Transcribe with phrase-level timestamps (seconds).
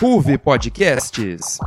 [0.00, 1.60] Ruve Podcasts.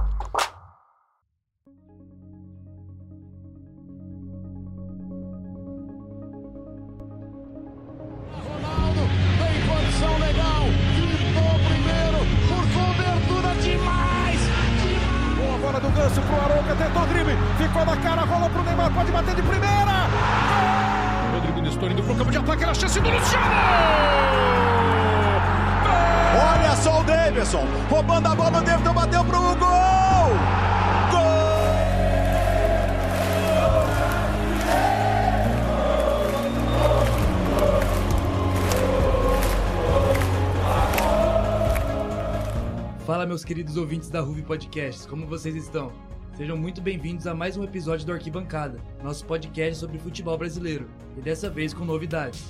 [43.43, 45.91] Meus queridos ouvintes da Ruve Podcasts, como vocês estão?
[46.38, 51.21] Sejam muito bem-vindos a mais um episódio do Arquibancada, nosso podcast sobre futebol brasileiro, e
[51.21, 52.41] dessa vez com novidades.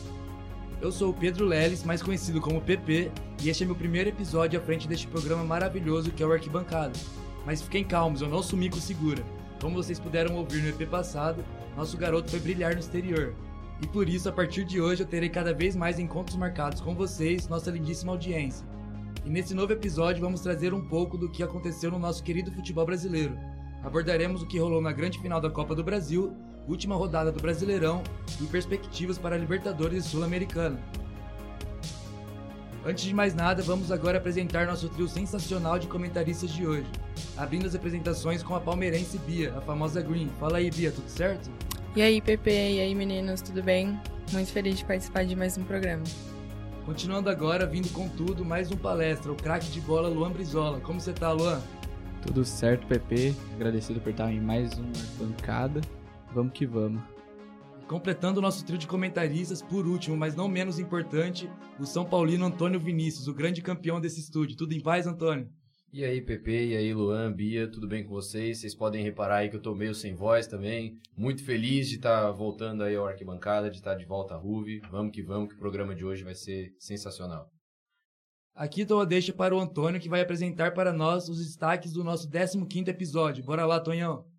[0.79, 3.11] Eu sou o Pedro Leles, mais conhecido como PP,
[3.41, 6.93] e este é meu primeiro episódio à frente deste programa maravilhoso que é o Arquibancada.
[7.43, 9.23] Mas fiquem calmos, eu não sumi com segura.
[9.59, 11.43] Como vocês puderam ouvir no EP passado,
[11.75, 13.33] nosso garoto foi brilhar no exterior.
[13.81, 16.93] E por isso, a partir de hoje, eu terei cada vez mais encontros marcados com
[16.93, 18.72] vocês, nossa lindíssima audiência.
[19.25, 22.85] E nesse novo episódio vamos trazer um pouco do que aconteceu no nosso querido futebol
[22.85, 23.37] brasileiro.
[23.81, 26.35] Abordaremos o que rolou na grande final da Copa do Brasil,
[26.67, 28.03] última rodada do Brasileirão
[28.41, 30.77] e perspectivas para a Libertadores Sul-Americana.
[32.85, 36.87] Antes de mais nada, vamos agora apresentar nosso trio sensacional de comentaristas de hoje.
[37.37, 40.29] Abrindo as apresentações com a palmeirense Bia, a famosa Green.
[40.37, 41.49] Fala aí, Bia, tudo certo?
[41.95, 43.97] E aí, Pepe, e aí, meninos, tudo bem?
[44.33, 46.03] Muito feliz de participar de mais um programa.
[46.85, 50.81] Continuando agora, vindo com tudo, mais um palestra, o craque de bola Luan Brizola.
[50.81, 51.61] Como você tá, Luan?
[52.21, 53.33] Tudo certo, PP.
[53.55, 55.79] Agradecido por estar em mais uma bancada.
[56.33, 57.01] Vamos que vamos.
[57.87, 62.45] Completando o nosso trio de comentaristas, por último, mas não menos importante, o São Paulino
[62.45, 64.57] Antônio Vinícius, o grande campeão desse estúdio.
[64.57, 65.47] Tudo em paz, Antônio?
[65.93, 68.57] E aí, Pepe, e aí, Luan, Bia, tudo bem com vocês?
[68.57, 70.99] Vocês podem reparar aí que eu tô meio sem voz também.
[71.15, 74.81] Muito feliz de estar voltando aí ao Arquibancada, de estar de volta à Ruve.
[74.89, 77.47] Vamos que vamos, que o programa de hoje vai ser sensacional.
[78.55, 82.03] Aqui então eu deixo para o Antônio, que vai apresentar para nós os destaques do
[82.03, 83.43] nosso 15º episódio.
[83.43, 84.32] Bora lá, Tonhão!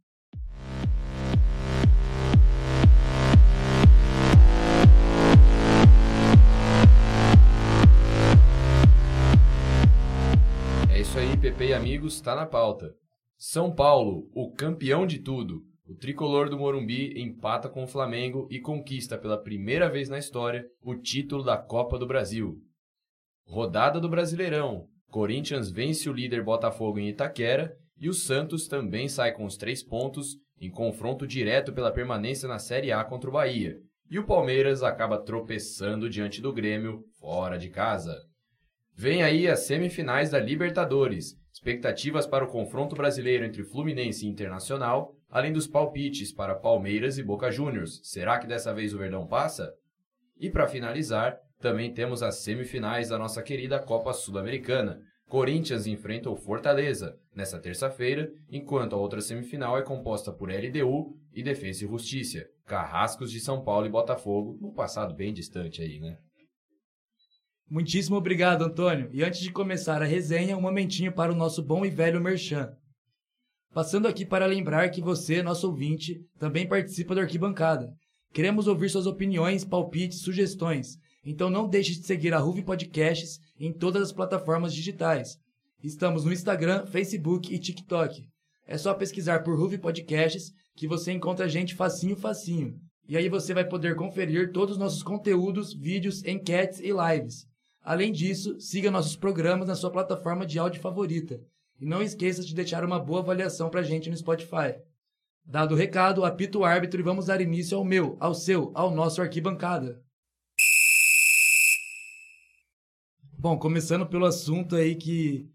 [11.15, 12.93] Isso aí, Pepe e amigos, tá na pauta.
[13.39, 15.63] São Paulo, o campeão de tudo.
[15.87, 20.67] O tricolor do Morumbi empata com o Flamengo e conquista pela primeira vez na história
[20.83, 22.57] o título da Copa do Brasil.
[23.47, 24.89] Rodada do Brasileirão.
[25.07, 29.85] Corinthians vence o líder Botafogo em Itaquera e o Santos também sai com os três
[29.85, 33.77] pontos em confronto direto pela permanência na Série A contra o Bahia.
[34.11, 38.21] E o Palmeiras acaba tropeçando diante do Grêmio fora de casa.
[38.97, 41.37] Vem aí as semifinais da Libertadores.
[41.53, 47.22] Expectativas para o confronto brasileiro entre Fluminense e Internacional, além dos palpites para Palmeiras e
[47.22, 48.00] Boca Juniors.
[48.05, 49.75] Será que dessa vez o Verdão passa?
[50.38, 55.00] E para finalizar, também temos as semifinais da nossa querida Copa Sul-Americana.
[55.28, 61.43] Corinthians enfrenta o Fortaleza nesta terça-feira, enquanto a outra semifinal é composta por LDU e
[61.43, 66.16] Defensa e Justiça, Carrascos de São Paulo e Botafogo, no passado bem distante aí, né?
[67.71, 69.09] Muitíssimo obrigado, Antônio.
[69.13, 72.71] E antes de começar a resenha, um momentinho para o nosso bom e velho Merchan.
[73.73, 77.93] Passando aqui para lembrar que você, nosso ouvinte, também participa do Arquibancada.
[78.33, 80.97] Queremos ouvir suas opiniões, palpites, sugestões.
[81.25, 85.37] Então não deixe de seguir a Ruve Podcasts em todas as plataformas digitais.
[85.83, 88.23] Estamos no Instagram, Facebook e TikTok.
[88.67, 92.75] É só pesquisar por Ruve Podcasts que você encontra a gente facinho, facinho.
[93.09, 97.47] E aí você vai poder conferir todos os nossos conteúdos, vídeos, enquetes e lives.
[97.84, 101.39] Além disso, siga nossos programas na sua plataforma de áudio favorita.
[101.78, 104.81] E não esqueça de deixar uma boa avaliação pra gente no Spotify.
[105.45, 108.91] Dado o recado, apito o árbitro e vamos dar início ao meu, ao seu, ao
[108.91, 110.03] nosso arquibancada.
[113.39, 115.47] Bom, começando pelo assunto aí que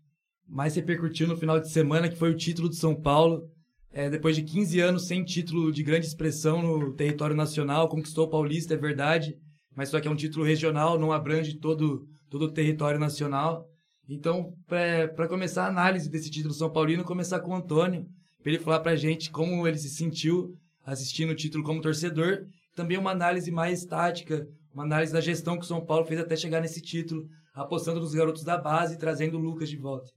[0.47, 3.49] mais repercutiu no final de semana, que foi o título do São Paulo.
[3.91, 8.29] É, depois de 15 anos sem título de grande expressão no território nacional, conquistou o
[8.29, 9.35] Paulista, é verdade,
[9.75, 13.65] mas só que é um título regional, não abrange todo, todo o território nacional.
[14.07, 18.05] Então, para começar a análise desse título São Paulino, começar com o Antônio,
[18.41, 20.55] para ele falar para a gente como ele se sentiu
[20.85, 22.45] assistindo o título como torcedor,
[22.75, 26.35] também uma análise mais tática, uma análise da gestão que o São Paulo fez até
[26.35, 30.09] chegar nesse título, apostando nos garotos da base e trazendo o Lucas de volta.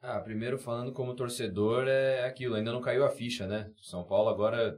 [0.00, 3.68] Ah, primeiro falando como torcedor é aquilo, ainda não caiu a ficha, né?
[3.82, 4.76] São Paulo agora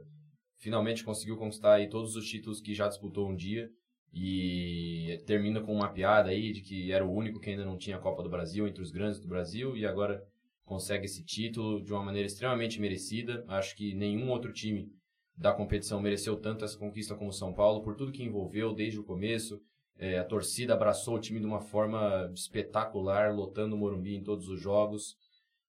[0.59, 3.69] finalmente conseguiu conquistar aí todos os títulos que já disputou um dia.
[4.13, 7.97] E termina com uma piada aí de que era o único que ainda não tinha
[7.97, 10.23] a Copa do Brasil entre os grandes do Brasil e agora
[10.65, 13.43] consegue esse título de uma maneira extremamente merecida.
[13.47, 14.91] Acho que nenhum outro time
[15.35, 18.99] da competição mereceu tanto essa conquista como o São Paulo, por tudo que envolveu desde
[18.99, 19.61] o começo.
[19.97, 24.47] É, a torcida abraçou o time de uma forma espetacular, lotando o Morumbi em todos
[24.47, 25.15] os jogos.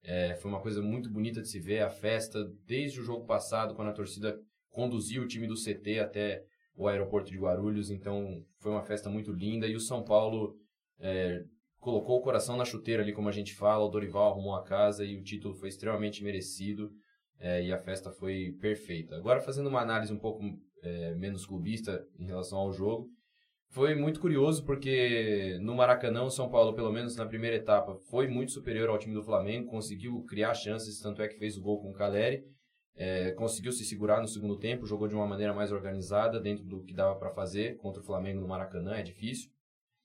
[0.03, 3.75] É, foi uma coisa muito bonita de se ver, a festa, desde o jogo passado,
[3.75, 4.41] quando a torcida
[4.71, 6.45] conduziu o time do CT até
[6.81, 7.91] o aeroporto de Guarulhos.
[7.91, 9.67] Então, foi uma festa muito linda.
[9.67, 10.57] E o São Paulo
[10.99, 11.45] é,
[11.79, 13.85] colocou o coração na chuteira ali, como a gente fala.
[13.85, 16.91] O Dorival arrumou a casa e o título foi extremamente merecido.
[17.39, 19.17] É, e a festa foi perfeita.
[19.17, 20.43] Agora, fazendo uma análise um pouco
[20.83, 23.09] é, menos clubista em relação ao jogo,
[23.69, 28.27] foi muito curioso porque no Maracanã, o São Paulo, pelo menos na primeira etapa, foi
[28.27, 31.81] muito superior ao time do Flamengo, conseguiu criar chances, tanto é que fez o gol
[31.81, 32.43] com o Caleri,
[32.97, 36.83] é, conseguiu se segurar no segundo tempo, jogou de uma maneira mais organizada, dentro do
[36.83, 39.51] que dava para fazer contra o Flamengo no Maracanã, é difícil.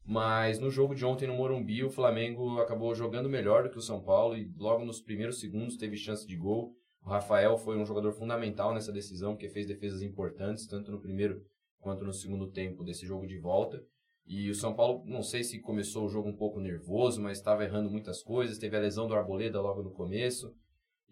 [0.05, 3.81] Mas no jogo de ontem no Morumbi, o Flamengo acabou jogando melhor do que o
[3.81, 6.75] São Paulo e logo nos primeiros segundos teve chance de gol.
[7.03, 11.43] O Rafael foi um jogador fundamental nessa decisão, porque fez defesas importantes, tanto no primeiro
[11.79, 13.81] quanto no segundo tempo desse jogo de volta.
[14.27, 17.63] E o São Paulo, não sei se começou o jogo um pouco nervoso, mas estava
[17.63, 18.57] errando muitas coisas.
[18.57, 20.51] Teve a lesão do Arboleda logo no começo.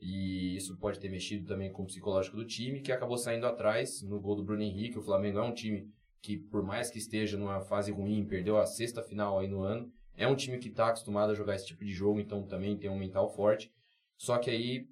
[0.03, 4.01] E isso pode ter mexido também com o psicológico do time, que acabou saindo atrás
[4.01, 4.99] no gol do Bruno Henrique.
[4.99, 5.89] O Flamengo é um time
[6.21, 9.91] que por mais que esteja numa fase ruim, perdeu a sexta final aí no ano,
[10.15, 12.89] é um time que está acostumado a jogar esse tipo de jogo, então também tem
[12.89, 13.71] um mental forte.
[14.17, 14.87] Só que aí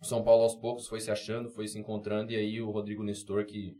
[0.00, 3.02] o São Paulo aos poucos foi se achando, foi se encontrando, e aí o Rodrigo
[3.02, 3.76] Nestor, que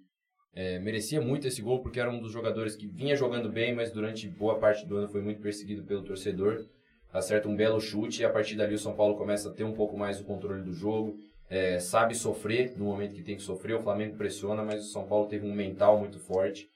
[0.55, 3.91] é, merecia muito esse gol, porque era um dos jogadores que vinha jogando bem, mas
[3.91, 6.67] durante boa parte do ano foi muito perseguido pelo torcedor.
[7.13, 9.75] Acerta um belo chute, e a partir dali o São Paulo começa a ter um
[9.75, 11.19] pouco mais o controle do jogo,
[11.51, 13.77] é, sabe sofrer no momento que tem que sofrer.
[13.77, 16.67] O Flamengo pressiona, mas o São Paulo teve um mental muito forte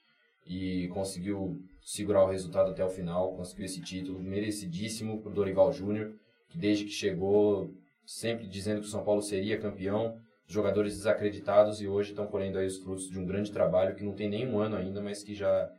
[0.45, 5.73] e conseguiu segurar o resultado até o final, conseguiu esse título merecidíssimo para o Dorival
[5.73, 6.13] Júnior,
[6.49, 7.73] que desde que chegou,
[8.05, 12.67] sempre dizendo que o São Paulo seria campeão, jogadores desacreditados e hoje estão colhendo aí
[12.67, 15.33] os frutos de um grande trabalho que não tem nem um ano ainda, mas que
[15.33, 15.69] já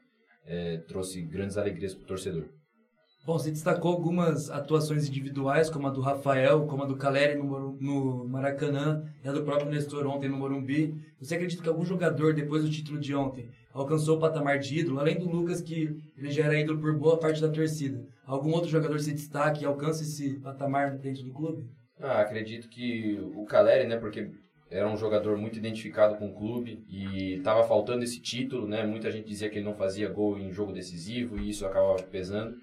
[0.45, 2.58] é, trouxe grandes alegrias para o torcedor.
[3.29, 7.77] Bom, você destacou algumas atuações individuais, como a do Rafael, como a do Caleri no,
[7.79, 10.95] no Maracanã e a do próprio Nestor ontem no Morumbi.
[11.21, 14.99] Você acredita que algum jogador, depois do título de ontem, alcançou o patamar de ídolo,
[14.99, 18.03] além do Lucas, que ele já era ídolo por boa parte da torcida?
[18.25, 21.67] Algum outro jogador se destaque e alcança esse patamar dentro do clube?
[22.01, 24.31] Ah, acredito que o Caleri, né, porque
[24.71, 28.87] era um jogador muito identificado com o clube e estava faltando esse título, né?
[28.87, 32.57] Muita gente dizia que ele não fazia gol em jogo decisivo e isso acabava pesando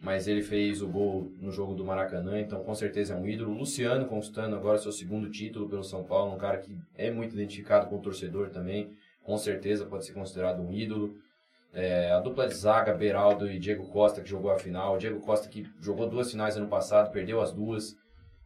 [0.00, 3.52] mas ele fez o gol no jogo do Maracanã, então com certeza é um ídolo.
[3.52, 7.86] Luciano conquistando agora seu segundo título pelo São Paulo, um cara que é muito identificado
[7.86, 8.90] com o torcedor também,
[9.22, 11.16] com certeza pode ser considerado um ídolo.
[11.72, 14.98] É, a dupla de zaga, Beraldo e Diego Costa, que jogou a final.
[14.98, 17.96] Diego Costa que jogou duas finais ano passado, perdeu as duas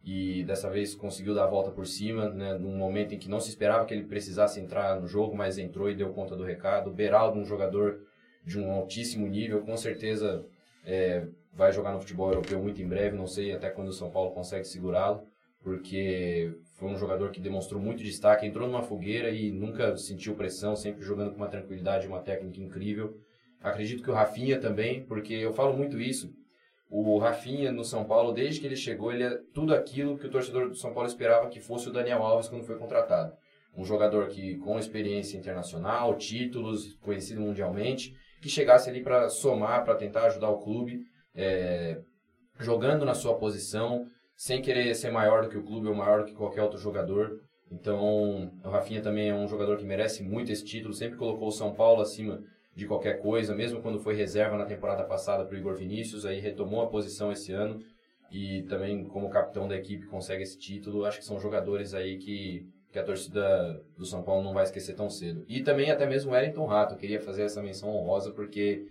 [0.03, 3.39] e dessa vez conseguiu dar a volta por cima, né, num momento em que não
[3.39, 6.91] se esperava que ele precisasse entrar no jogo, mas entrou e deu conta do recado.
[6.91, 8.01] Beraldo, um jogador
[8.45, 10.45] de um altíssimo nível, com certeza
[10.85, 11.25] é,
[11.55, 14.31] vai jogar no futebol europeu muito em breve, não sei até quando o São Paulo
[14.31, 15.23] consegue segurá-lo,
[15.63, 20.75] porque foi um jogador que demonstrou muito destaque, entrou numa fogueira e nunca sentiu pressão,
[20.75, 23.17] sempre jogando com uma tranquilidade, uma técnica incrível.
[23.63, 26.31] Acredito que o Rafinha também, porque eu falo muito isso.
[26.87, 30.29] O Rafinha no São Paulo, desde que ele chegou, ele é tudo aquilo que o
[30.29, 33.33] torcedor do São Paulo esperava que fosse o Daniel Alves quando foi contratado.
[33.75, 39.95] Um jogador que com experiência internacional, títulos, conhecido mundialmente, que chegasse ali para somar, para
[39.95, 41.99] tentar ajudar o clube é,
[42.59, 46.25] jogando na sua posição, sem querer ser maior do que o clube ou maior do
[46.25, 47.39] que qualquer outro jogador.
[47.71, 51.51] Então, o Rafinha também é um jogador que merece muito esse título, sempre colocou o
[51.51, 52.43] São Paulo acima
[52.75, 56.39] de qualquer coisa, mesmo quando foi reserva na temporada passada para o Igor Vinícius, aí
[56.39, 57.79] retomou a posição esse ano
[58.29, 61.05] e também como capitão da equipe consegue esse título.
[61.05, 64.93] Acho que são jogadores aí que, que a torcida do São Paulo não vai esquecer
[64.93, 65.45] tão cedo.
[65.47, 68.85] E também até mesmo o Wellington Rato, queria fazer essa menção honrosa porque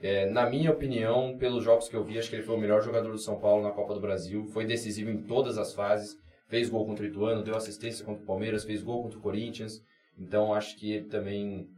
[0.00, 2.82] é, na minha opinião, pelos jogos que eu vi, acho que ele foi o melhor
[2.82, 4.46] jogador do São Paulo na Copa do Brasil.
[4.46, 6.16] Foi decisivo em todas as fases.
[6.48, 9.80] Fez gol contra o Ituano, deu assistência contra o Palmeiras, fez gol contra o Corinthians.
[10.18, 11.68] Então acho que ele também,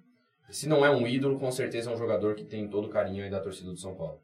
[0.49, 3.25] se não é um ídolo, com certeza é um jogador que tem todo o carinho
[3.25, 4.21] aí da torcida do São Paulo.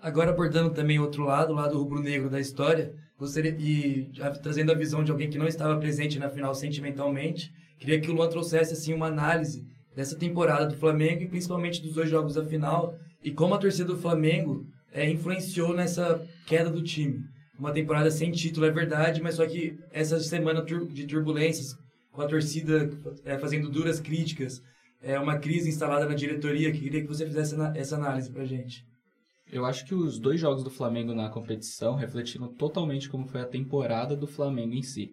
[0.00, 4.08] Agora abordando também outro lado, o lado rubro-negro da história, gostaria e
[4.40, 8.14] trazendo a visão de alguém que não estava presente na final sentimentalmente, queria que o
[8.14, 9.66] Luan trouxesse assim uma análise
[9.98, 13.92] dessa temporada do Flamengo e principalmente dos dois jogos da final e como a torcida
[13.92, 17.18] do Flamengo é, influenciou nessa queda do time.
[17.58, 21.74] Uma temporada sem título é verdade, mas só que essa semana de turbulências,
[22.12, 22.88] com a torcida
[23.24, 24.62] é, fazendo duras críticas
[25.02, 26.70] é, uma crise instalada na diretoria?
[26.70, 28.84] Que queria que você fizesse essa análise pra gente.
[29.50, 33.46] Eu acho que os dois jogos do Flamengo na competição refletiram totalmente como foi a
[33.46, 35.10] temporada do Flamengo em si.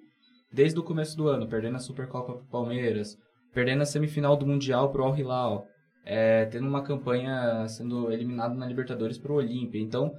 [0.53, 3.17] Desde o começo do ano, perdendo a Supercopa pro Palmeiras,
[3.55, 5.65] perdendo a semifinal do Mundial pro Al Hilal,
[6.05, 9.81] é, tendo uma campanha sendo eliminado na Libertadores pro Olímpia.
[9.81, 10.11] Então,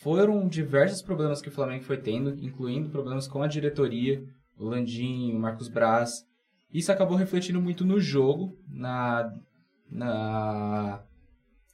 [0.00, 4.22] foram diversos problemas que o Flamengo foi tendo, incluindo problemas com a diretoria,
[4.58, 6.22] o Landim, o Marcos Braz.
[6.72, 9.32] Isso acabou refletindo muito no jogo, na,
[9.90, 11.02] na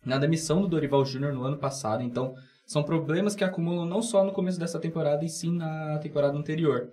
[0.07, 2.01] na demissão do Dorival Júnior no ano passado.
[2.01, 2.33] Então,
[2.65, 6.89] são problemas que acumulam não só no começo dessa temporada, e sim na temporada anterior.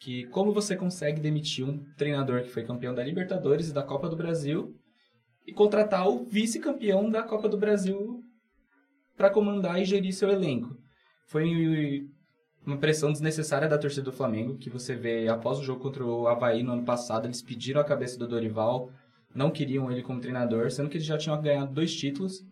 [0.00, 4.08] Que como você consegue demitir um treinador que foi campeão da Libertadores e da Copa
[4.08, 4.74] do Brasil
[5.46, 8.22] e contratar o vice-campeão da Copa do Brasil
[9.16, 10.76] para comandar e gerir seu elenco.
[11.26, 12.06] Foi
[12.64, 16.28] uma pressão desnecessária da torcida do Flamengo, que você vê após o jogo contra o
[16.28, 18.90] Havaí no ano passado, eles pediram a cabeça do Dorival,
[19.34, 22.44] não queriam ele como treinador, sendo que eles já tinham ganhado dois títulos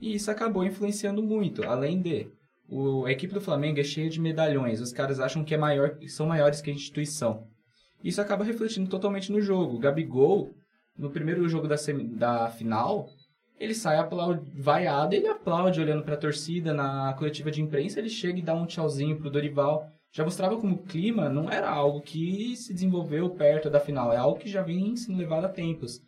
[0.00, 1.64] e isso acabou influenciando muito.
[1.64, 2.28] Além de,
[2.68, 4.80] o, a equipe do Flamengo é cheia de medalhões.
[4.80, 7.46] Os caras acham que é maior, são maiores que a instituição.
[8.02, 9.76] Isso acaba refletindo totalmente no jogo.
[9.76, 10.50] O Gabigol,
[10.96, 13.08] no primeiro jogo da, semi, da final,
[13.58, 13.96] ele sai
[14.54, 16.74] vaiado, ele aplaude olhando para a torcida.
[16.74, 19.88] Na coletiva de imprensa, ele chega e dá um tchauzinho pro Dorival.
[20.12, 24.16] Já mostrava como o clima não era algo que se desenvolveu perto da final, é
[24.16, 26.00] algo que já vem sendo levado há tempos.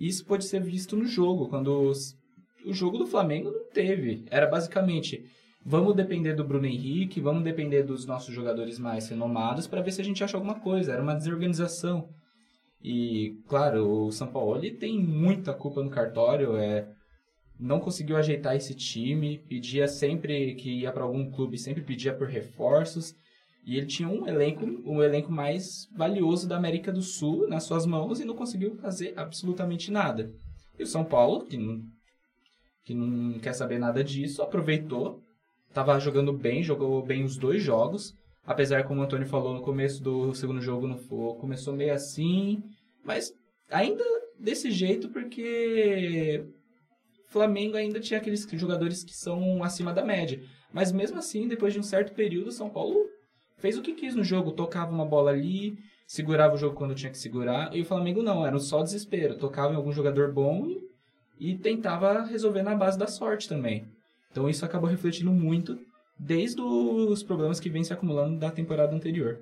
[0.00, 2.16] Isso pode ser visto no jogo, quando os
[2.64, 4.24] o jogo do Flamengo não teve.
[4.30, 5.24] Era basicamente,
[5.64, 10.00] vamos depender do Bruno Henrique, vamos depender dos nossos jogadores mais renomados para ver se
[10.00, 10.92] a gente acha alguma coisa.
[10.92, 12.08] Era uma desorganização.
[12.82, 16.88] E, claro, o São Paulo tem muita culpa no cartório, é
[17.58, 22.26] não conseguiu ajeitar esse time, pedia sempre que ia para algum clube, sempre pedia por
[22.26, 23.14] reforços.
[23.64, 27.86] E ele tinha um elenco, um elenco mais valioso da América do Sul nas suas
[27.86, 30.34] mãos e não conseguiu fazer absolutamente nada.
[30.76, 31.80] E o São Paulo, que não
[32.84, 35.21] que não quer saber nada disso, aproveitou,
[35.72, 38.14] estava jogando bem, jogou bem os dois jogos,
[38.44, 42.62] apesar como o Antônio falou no começo do segundo jogo não foi, começou meio assim,
[43.02, 43.32] mas
[43.70, 44.04] ainda
[44.38, 46.44] desse jeito porque
[47.28, 51.80] Flamengo ainda tinha aqueles jogadores que são acima da média, mas mesmo assim, depois de
[51.80, 53.06] um certo período, São Paulo
[53.56, 57.10] fez o que quis no jogo, tocava uma bola ali, segurava o jogo quando tinha
[57.10, 60.92] que segurar, e o Flamengo não, era só desespero, tocava em algum jogador bom e
[61.42, 63.84] e tentava resolver na base da sorte também.
[64.32, 65.78] Então isso acabou refletindo muito
[66.18, 69.38] desde os problemas que vem se acumulando da temporada anterior.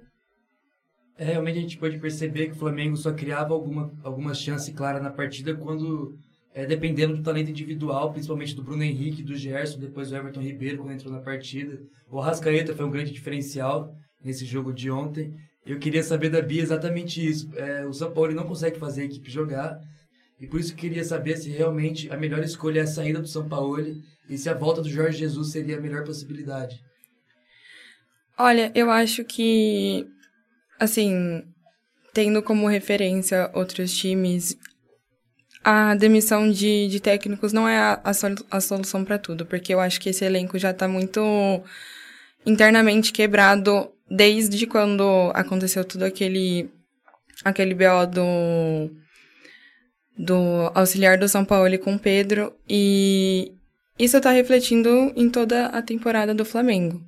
[1.17, 5.01] É, realmente a gente pode perceber que o Flamengo só criava alguma, alguma chance clara
[5.01, 6.19] na partida quando,
[6.53, 10.79] é, dependendo do talento individual, principalmente do Bruno Henrique, do Gerson, depois do Everton Ribeiro
[10.79, 11.79] quando entrou na partida.
[12.11, 13.95] O Arrascaeta foi um grande diferencial
[14.25, 15.35] nesse jogo de ontem.
[15.65, 17.51] Eu queria saber da Bia exatamente isso.
[17.55, 19.79] É, o São Paulo não consegue fazer a equipe jogar,
[20.41, 23.29] e por isso eu queria saber se realmente a melhor escolha é a saída do
[23.29, 23.77] São Paulo
[24.31, 26.81] e se a volta do Jorge Jesus seria a melhor possibilidade.
[28.39, 30.07] Olha, eu acho que,
[30.79, 31.43] assim,
[32.15, 34.57] tendo como referência outros times,
[35.65, 39.75] a demissão de, de técnicos não é a, a, solu a solução para tudo, porque
[39.75, 41.21] eu acho que esse elenco já tá muito
[42.47, 46.71] internamente quebrado desde quando aconteceu tudo aquele,
[47.45, 48.91] aquele BO do
[50.17, 53.55] do auxiliar do São Paulo com o Pedro e
[54.03, 57.01] isso está refletindo em toda a temporada do Flamengo.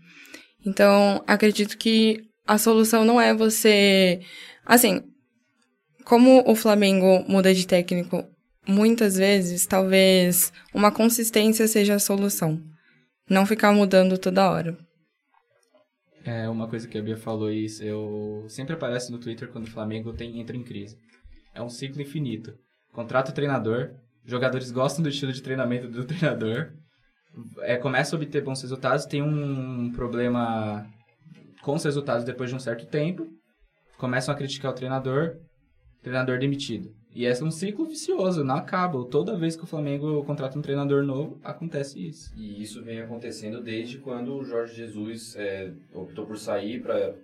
[0.64, 4.20] Então, acredito que a solução não é você.
[4.64, 5.02] Assim,
[6.04, 8.24] como o Flamengo muda de técnico
[8.66, 12.60] muitas vezes, talvez uma consistência seja a solução.
[13.28, 14.76] Não ficar mudando toda hora.
[16.24, 19.70] É uma coisa que a Bia falou isso, eu sempre aparece no Twitter quando o
[19.70, 20.96] Flamengo tem, entra em crise.
[21.52, 22.56] É um ciclo infinito
[22.92, 23.94] contrata o treinador,
[24.24, 26.72] jogadores gostam do estilo de treinamento do treinador,
[27.60, 30.86] é, começa a obter bons resultados, tem um problema
[31.62, 33.26] com os resultados depois de um certo tempo,
[33.96, 35.36] começam a criticar o treinador,
[36.02, 36.90] treinador demitido.
[37.14, 39.04] E esse é um ciclo vicioso, não acaba.
[39.04, 42.32] Toda vez que o Flamengo contrata um treinador novo, acontece isso.
[42.34, 47.14] E isso vem acontecendo desde quando o Jorge Jesus é, optou por sair para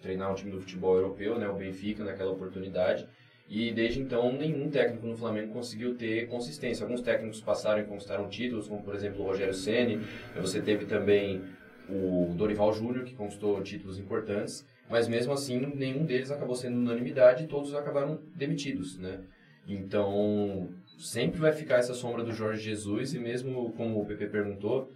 [0.00, 3.06] treinar um time do futebol europeu, né, o Benfica, naquela oportunidade.
[3.48, 6.84] E desde então, nenhum técnico no Flamengo conseguiu ter consistência.
[6.84, 10.00] Alguns técnicos passaram e conquistaram títulos, como por exemplo o Rogério Ceni.
[10.36, 11.42] Você teve também
[11.88, 14.66] o Dorival Júnior, que conquistou títulos importantes.
[14.90, 19.20] Mas mesmo assim, nenhum deles acabou sendo unanimidade e todos acabaram demitidos, né?
[19.66, 24.90] Então, sempre vai ficar essa sombra do Jorge Jesus e mesmo como o PP perguntou,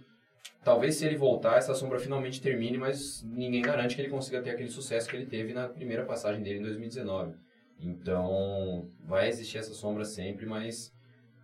[0.63, 4.49] talvez se ele voltar, essa sombra finalmente termine, mas ninguém garante que ele consiga ter
[4.49, 7.33] aquele sucesso que ele teve na primeira passagem dele em 2019.
[7.83, 10.93] Então, vai existir essa sombra sempre, mas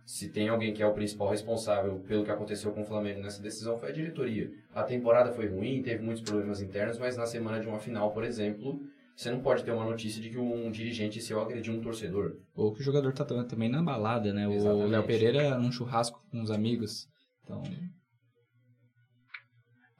[0.04, 3.42] se tem alguém que é o principal responsável pelo que aconteceu com o Flamengo nessa
[3.42, 4.50] decisão foi a diretoria.
[4.74, 8.24] A temporada foi ruim, teve muitos problemas internos, mas na semana de uma final, por
[8.24, 8.80] exemplo,
[9.14, 12.36] você não pode ter uma notícia de que um dirigente seu agrediu um torcedor.
[12.54, 14.52] Ou que o jogador tá também na balada, né?
[14.52, 14.86] Exatamente.
[14.86, 17.06] O Léo Pereira num churrasco com os amigos.
[17.44, 17.62] Então,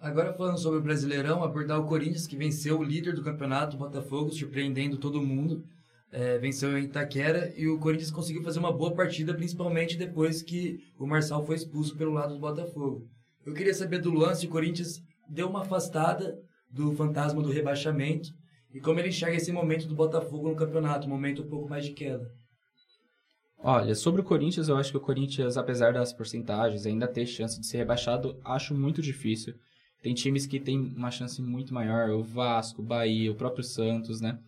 [0.00, 3.78] Agora falando sobre o Brasileirão, abordar o Corinthians, que venceu o líder do campeonato, o
[3.78, 5.62] Botafogo, surpreendendo todo mundo.
[6.12, 10.80] É, venceu em Itaquera e o Corinthians conseguiu fazer uma boa partida, principalmente depois que
[10.98, 13.08] o Marçal foi expulso pelo lado do Botafogo.
[13.46, 16.36] Eu queria saber do Luan se o Corinthians deu uma afastada
[16.68, 18.30] do fantasma do rebaixamento
[18.72, 21.84] e como ele enxerga esse momento do Botafogo no campeonato, um momento um pouco mais
[21.84, 22.30] de queda.
[23.62, 27.60] Olha, sobre o Corinthians, eu acho que o Corinthians, apesar das porcentagens, ainda ter chance
[27.60, 29.54] de ser rebaixado, acho muito difícil.
[30.02, 34.20] Tem times que têm uma chance muito maior, o Vasco, o Bahia, o próprio Santos,
[34.20, 34.38] né?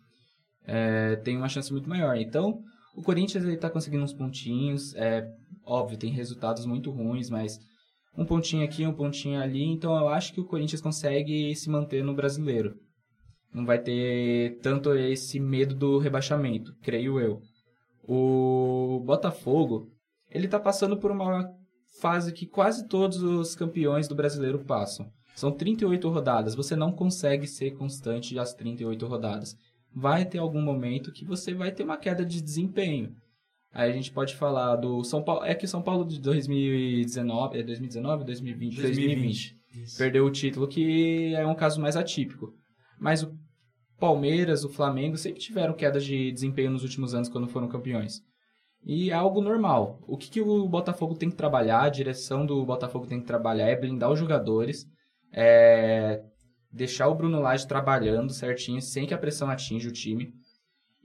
[0.67, 2.17] É, tem uma chance muito maior.
[2.17, 2.63] Então,
[2.95, 5.27] o Corinthians ele tá conseguindo uns pontinhos, é
[5.65, 7.59] óbvio, tem resultados muito ruins, mas
[8.17, 12.05] um pontinho aqui, um pontinho ali, então eu acho que o Corinthians consegue se manter
[12.05, 12.75] no brasileiro.
[13.53, 17.41] Não vai ter tanto esse medo do rebaixamento, creio eu.
[18.03, 19.89] O Botafogo,
[20.31, 21.47] ele tá passando por uma
[22.01, 25.07] fase que quase todos os campeões do brasileiro passam.
[25.35, 29.55] São 38 rodadas, você não consegue ser constante às 38 rodadas.
[29.95, 33.15] Vai ter algum momento que você vai ter uma queda de desempenho.
[33.73, 37.59] Aí a gente pode falar do São Paulo, é que o São Paulo de 2019,
[37.59, 39.97] é 2019, 2020, 2020, Isso.
[39.97, 42.53] perdeu o título, que é um caso mais atípico.
[43.01, 43.35] Mas o
[43.99, 48.21] Palmeiras, o Flamengo sempre tiveram quedas de desempenho nos últimos anos quando foram campeões.
[48.85, 50.01] E é algo normal.
[50.07, 53.69] O que, que o Botafogo tem que trabalhar, a direção do Botafogo tem que trabalhar
[53.69, 54.87] é blindar os jogadores,
[55.33, 56.23] é
[56.73, 60.33] deixar o Bruno Lage trabalhando certinho, sem que a pressão atinja o time,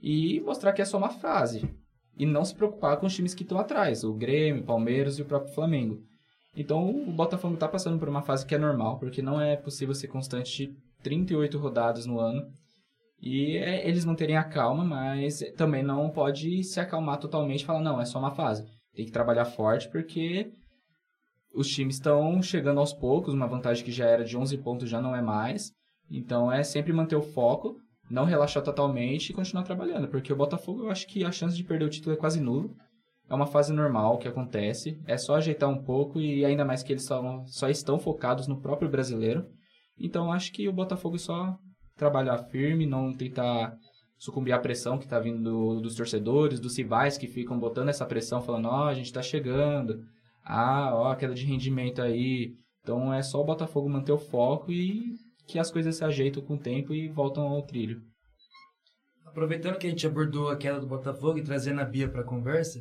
[0.00, 1.68] e mostrar que é só uma fase.
[2.16, 5.22] E não se preocupar com os times que estão atrás, o Grêmio, o Palmeiras e
[5.22, 6.02] o próprio Flamengo.
[6.56, 9.94] Então o Botafogo está passando por uma fase que é normal, porque não é possível
[9.94, 12.50] ser constante 38 rodadas no ano.
[13.20, 17.66] E é, eles não terem a calma, mas também não pode se acalmar totalmente e
[17.66, 18.64] falar, não, é só uma fase.
[18.94, 20.50] Tem que trabalhar forte porque
[21.54, 25.00] os times estão chegando aos poucos, uma vantagem que já era de 11 pontos já
[25.00, 25.72] não é mais.
[26.10, 27.76] Então é sempre manter o foco,
[28.10, 31.64] não relaxar totalmente e continuar trabalhando, porque o Botafogo eu acho que a chance de
[31.64, 32.68] perder o título é quase nula.
[33.28, 36.92] É uma fase normal que acontece, é só ajeitar um pouco e ainda mais que
[36.94, 39.44] eles só, só estão focados no próprio brasileiro.
[39.98, 41.58] Então acho que o Botafogo é só
[41.94, 43.74] trabalhar firme, não tentar
[44.16, 48.06] sucumbir à pressão que está vindo do- dos torcedores, dos rivais que ficam botando essa
[48.06, 50.00] pressão, falando, ó, a gente está chegando,
[50.48, 52.54] ah, ó, queda de rendimento aí.
[52.82, 55.14] Então é só o Botafogo manter o foco e
[55.46, 58.00] que as coisas se ajeitam com o tempo e voltam ao trilho.
[59.26, 62.24] Aproveitando que a gente abordou a queda do Botafogo e trazendo a Bia para a
[62.24, 62.80] conversa,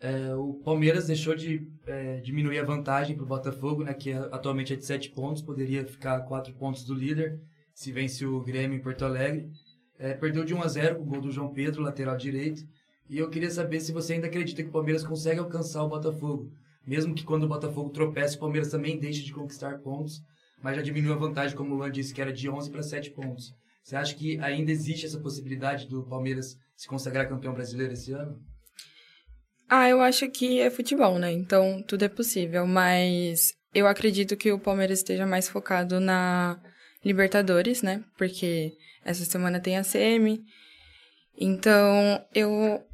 [0.00, 4.72] é, o Palmeiras deixou de é, diminuir a vantagem para o Botafogo, né, que atualmente
[4.72, 7.40] é de 7 pontos, poderia ficar a 4 pontos do líder
[7.76, 9.50] se vence o Grêmio em Porto Alegre.
[9.98, 12.62] É, perdeu de 1 a 0 com o gol do João Pedro, lateral direito.
[13.08, 16.50] E eu queria saber se você ainda acredita que o Palmeiras consegue alcançar o Botafogo.
[16.86, 20.22] Mesmo que quando o Botafogo tropece, o Palmeiras também deixe de conquistar pontos,
[20.62, 23.10] mas já diminuiu a vantagem, como o Luan disse, que era de 11 para 7
[23.10, 23.52] pontos.
[23.82, 28.40] Você acha que ainda existe essa possibilidade do Palmeiras se consagrar campeão brasileiro esse ano?
[29.68, 31.32] Ah, eu acho que é futebol, né?
[31.32, 36.60] Então tudo é possível, mas eu acredito que o Palmeiras esteja mais focado na
[37.04, 38.04] Libertadores, né?
[38.16, 38.72] Porque
[39.04, 40.40] essa semana tem a CM.
[41.38, 42.84] Então eu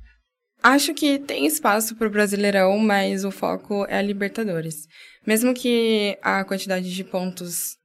[0.62, 4.86] acho que tem espaço para o Brasileirão, mas o foco é a Libertadores.
[5.26, 7.76] Mesmo que a quantidade de pontos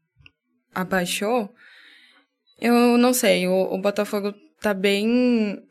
[0.74, 1.54] abaixou,
[2.60, 5.62] eu não sei, o, o Botafogo tá bem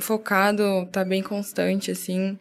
[0.00, 2.38] focado, tá bem constante, assim.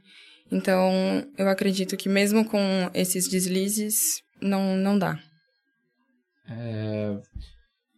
[0.51, 0.91] Então,
[1.37, 2.59] eu acredito que mesmo com
[2.93, 5.19] esses deslizes, não, não dá.
[6.49, 7.19] É,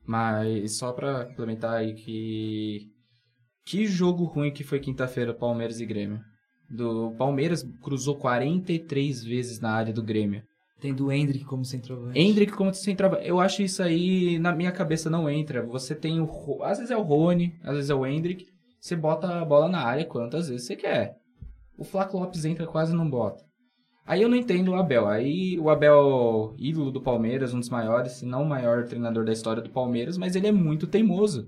[0.05, 2.91] mas só pra complementar aí que.
[3.69, 6.19] Que jogo ruim que foi quinta-feira, Palmeiras e Grêmio.
[6.67, 10.41] Do Palmeiras cruzou 43 vezes na área do Grêmio.
[10.81, 12.19] Tem do Hendrick como centroavante.
[12.19, 13.27] Hendrick como centroavante.
[13.27, 15.63] Eu acho isso aí, na minha cabeça, não entra.
[15.67, 16.27] Você tem o.
[16.63, 18.47] Às vezes é o Rony, às vezes é o Hendrick.
[18.81, 21.17] Você bota a bola na área quantas vezes você quer.
[21.77, 23.43] O Flaco Lopes entra quase não bota.
[24.03, 25.07] Aí eu não entendo o Abel.
[25.07, 29.31] Aí o Abel, ídolo do Palmeiras, um dos maiores, se não o maior treinador da
[29.31, 31.47] história do Palmeiras, mas ele é muito teimoso.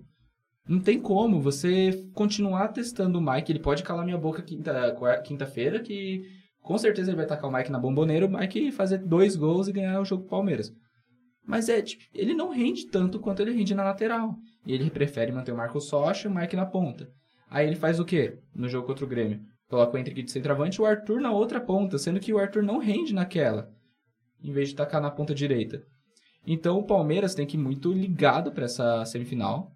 [0.67, 3.51] Não tem como você continuar testando o Mike.
[3.51, 6.23] Ele pode calar minha boca quinta- quinta-feira, que
[6.61, 9.73] com certeza ele vai tacar o Mike na bomboneira, o Mike fazer dois gols e
[9.73, 10.71] ganhar o jogo do Palmeiras.
[11.45, 14.35] Mas é, tipo, ele não rende tanto quanto ele rende na lateral.
[14.65, 17.09] E ele prefere manter o Marcos Rocha e o Mike na ponta.
[17.49, 19.41] Aí ele faz o quê no jogo contra o Grêmio?
[19.67, 22.61] Coloca o Hendrick de centroavante e o Arthur na outra ponta, sendo que o Arthur
[22.61, 23.69] não rende naquela,
[24.43, 25.81] em vez de tacar na ponta direita.
[26.45, 29.71] Então o Palmeiras tem que ir muito ligado para essa semifinal,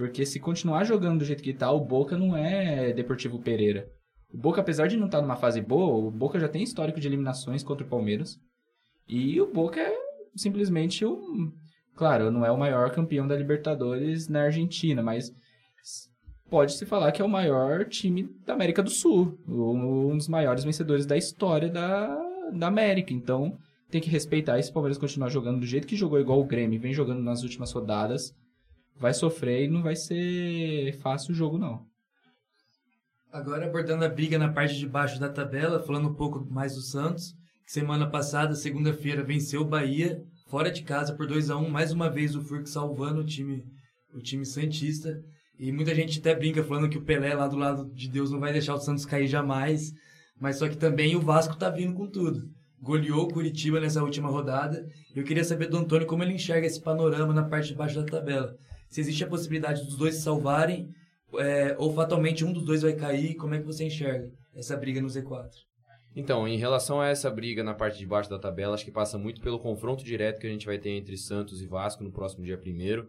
[0.00, 3.86] porque se continuar jogando do jeito que tá, o Boca não é Deportivo Pereira.
[4.32, 7.06] O Boca, apesar de não estar numa fase boa, o Boca já tem histórico de
[7.06, 8.40] eliminações contra o Palmeiras.
[9.06, 9.94] E o Boca é
[10.34, 11.52] simplesmente um.
[11.94, 15.34] Claro, não é o maior campeão da Libertadores na Argentina, mas
[16.48, 21.04] pode-se falar que é o maior time da América do Sul, um dos maiores vencedores
[21.04, 22.08] da história da,
[22.54, 23.12] da América.
[23.12, 23.54] Então,
[23.90, 24.58] tem que respeitar.
[24.58, 27.20] E se o Palmeiras continuar jogando do jeito que jogou, igual o Grêmio, vem jogando
[27.20, 28.34] nas últimas rodadas,
[29.00, 31.86] vai sofrer e não vai ser fácil o jogo, não.
[33.32, 36.82] Agora abordando a briga na parte de baixo da tabela, falando um pouco mais do
[36.82, 37.32] Santos,
[37.64, 41.92] que semana passada, segunda-feira, venceu o Bahia, fora de casa por 2 a 1 mais
[41.92, 43.64] uma vez o Furk salvando o time,
[44.12, 45.18] o time Santista.
[45.58, 48.40] E muita gente até brinca falando que o Pelé lá do lado de Deus não
[48.40, 49.92] vai deixar o Santos cair jamais.
[50.38, 52.40] Mas só que também o Vasco tá vindo com tudo.
[52.82, 54.82] Goleou o Curitiba nessa última rodada.
[55.14, 58.06] Eu queria saber do Antônio como ele enxerga esse panorama na parte de baixo da
[58.06, 58.56] tabela.
[58.90, 60.90] Se existe a possibilidade dos dois se salvarem,
[61.38, 65.00] é, ou fatalmente um dos dois vai cair, como é que você enxerga essa briga
[65.00, 65.48] no Z4?
[66.14, 69.16] Então, em relação a essa briga na parte de baixo da tabela, acho que passa
[69.16, 72.44] muito pelo confronto direto que a gente vai ter entre Santos e Vasco no próximo
[72.44, 73.08] dia 1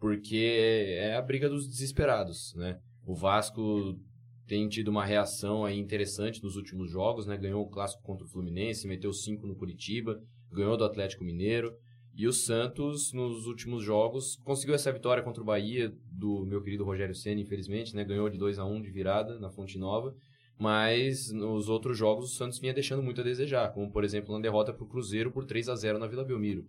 [0.00, 2.78] porque é a briga dos desesperados, né?
[3.04, 3.98] O Vasco
[4.46, 7.36] tem tido uma reação aí interessante nos últimos jogos, né?
[7.36, 10.18] Ganhou o clássico contra o Fluminense, meteu 5 no Curitiba,
[10.52, 11.74] ganhou do Atlético Mineiro.
[12.18, 16.84] E o Santos, nos últimos jogos, conseguiu essa vitória contra o Bahia, do meu querido
[16.84, 18.02] Rogério Senna, infelizmente, né?
[18.02, 20.12] Ganhou de 2 a 1 de virada na Fonte Nova.
[20.58, 24.40] Mas nos outros jogos o Santos vinha deixando muito a desejar, como por exemplo na
[24.40, 26.66] derrota para o Cruzeiro por 3 a 0 na Vila Belmiro.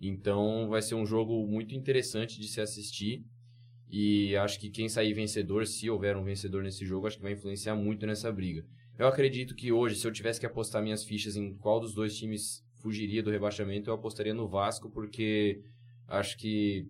[0.00, 3.24] Então vai ser um jogo muito interessante de se assistir.
[3.90, 7.32] E acho que quem sair vencedor, se houver um vencedor nesse jogo, acho que vai
[7.32, 8.64] influenciar muito nessa briga.
[8.96, 12.16] Eu acredito que hoje, se eu tivesse que apostar minhas fichas em qual dos dois
[12.16, 15.62] times fugiria do rebaixamento, eu apostaria no Vasco, porque
[16.08, 16.86] acho que,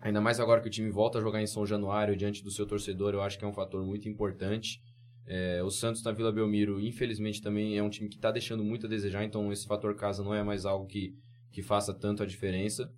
[0.00, 2.66] ainda mais agora que o time volta a jogar em São Januário diante do seu
[2.66, 4.80] torcedor, eu acho que é um fator muito importante.
[5.26, 8.86] É, o Santos na Vila Belmiro, infelizmente, também é um time que está deixando muito
[8.86, 11.14] a desejar, então esse fator casa não é mais algo que
[11.54, 12.92] que faça tanto a diferença,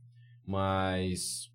[0.44, 1.53] mas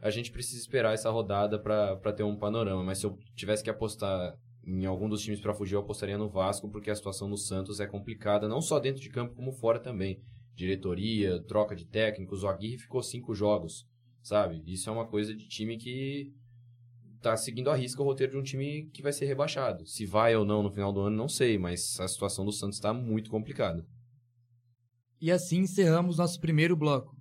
[0.00, 2.82] a gente precisa esperar essa rodada para ter um panorama.
[2.82, 4.34] Mas se eu tivesse que apostar
[4.68, 7.80] em algum dos times para fugir, eu apostaria no Vasco, porque a situação no Santos
[7.80, 10.20] é complicada, não só dentro de campo, como fora também.
[10.54, 13.86] Diretoria, troca de técnicos, o Aguirre ficou cinco jogos,
[14.22, 14.62] sabe?
[14.66, 16.32] Isso é uma coisa de time que
[17.22, 19.86] tá seguindo a risca o roteiro de um time que vai ser rebaixado.
[19.86, 22.76] Se vai ou não no final do ano, não sei, mas a situação do Santos
[22.76, 23.86] está muito complicada.
[25.20, 27.16] E assim encerramos nosso primeiro bloco.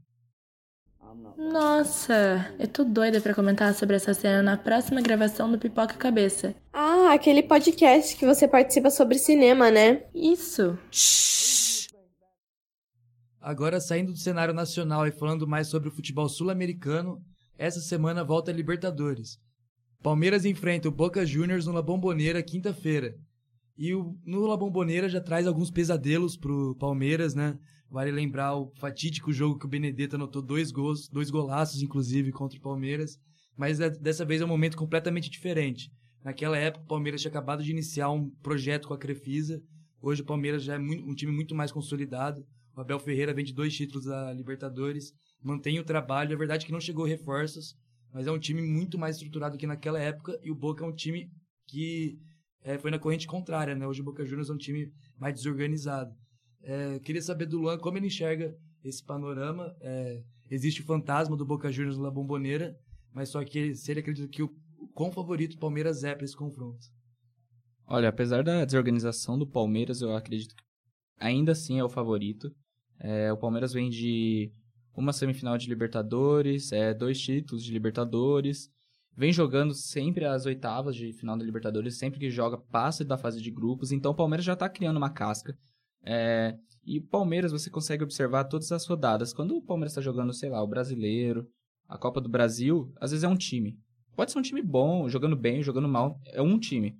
[1.38, 6.56] Nossa, eu tô doida pra comentar sobre essa cena na próxima gravação do Pipoca Cabeça.
[6.80, 10.04] Ah, aquele podcast que você participa sobre cinema, né?
[10.14, 10.78] Isso.
[13.42, 17.20] Agora saindo do cenário nacional e falando mais sobre o futebol sul-americano,
[17.58, 19.40] essa semana volta a Libertadores.
[20.04, 23.16] Palmeiras enfrenta o Boca Juniors no La Bombonera quinta-feira.
[23.76, 27.58] E o, no La Bombonera já traz alguns pesadelos pro Palmeiras, né?
[27.90, 32.60] Vale lembrar o fatídico jogo que o Benedetto anotou dois gols, dois golaços, inclusive, contra
[32.60, 33.18] o Palmeiras.
[33.56, 35.90] Mas é, dessa vez é um momento completamente diferente.
[36.28, 39.64] Naquela época, o Palmeiras tinha acabado de iniciar um projeto com a Crefisa.
[40.02, 42.46] Hoje, o Palmeiras já é muito, um time muito mais consolidado.
[42.76, 46.34] O Abel Ferreira vem de dois títulos da Libertadores, mantém o trabalho.
[46.34, 47.78] É verdade que não chegou reforços,
[48.14, 50.38] mas é um time muito mais estruturado que naquela época.
[50.44, 51.32] E o Boca é um time
[51.66, 52.20] que
[52.62, 53.88] é, foi na corrente contrária, né?
[53.88, 56.12] Hoje o Boca Juniors é um time mais desorganizado.
[56.62, 59.74] É, queria saber do Luan como ele enxerga esse panorama.
[59.80, 62.76] É, existe o fantasma do Boca Juniors na bomboneira,
[63.14, 64.50] mas só que se ele acredita que o
[64.98, 66.88] quão favorito o Palmeiras é para esse confronto.
[67.86, 70.64] Olha, apesar da desorganização do Palmeiras, eu acredito que
[71.20, 72.52] ainda assim é o favorito.
[73.00, 74.52] É, o Palmeiras vem de
[74.96, 78.72] uma semifinal de Libertadores, é, dois títulos de Libertadores,
[79.16, 83.40] vem jogando sempre as oitavas de final da Libertadores, sempre que joga passa da fase
[83.40, 85.56] de grupos, então o Palmeiras já está criando uma casca.
[86.04, 89.32] É, e Palmeiras você consegue observar todas as rodadas.
[89.32, 91.48] Quando o Palmeiras está jogando, sei lá, o Brasileiro,
[91.88, 93.78] a Copa do Brasil, às vezes é um time.
[94.18, 96.98] Pode ser um time bom, jogando bem, jogando mal, é um time.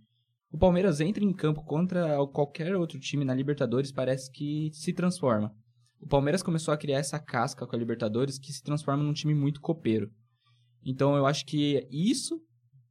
[0.52, 5.52] O Palmeiras entra em campo contra qualquer outro time na Libertadores, parece que se transforma.
[6.00, 9.34] O Palmeiras começou a criar essa casca com a Libertadores que se transforma num time
[9.34, 10.12] muito copeiro.
[10.86, 12.40] Então eu acho que isso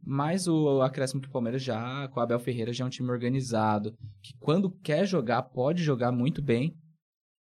[0.08, 3.10] mas o acréscimo que o Palmeiras já, com o Abel Ferreira, já é um time
[3.10, 6.76] organizado, que quando quer jogar, pode jogar muito bem.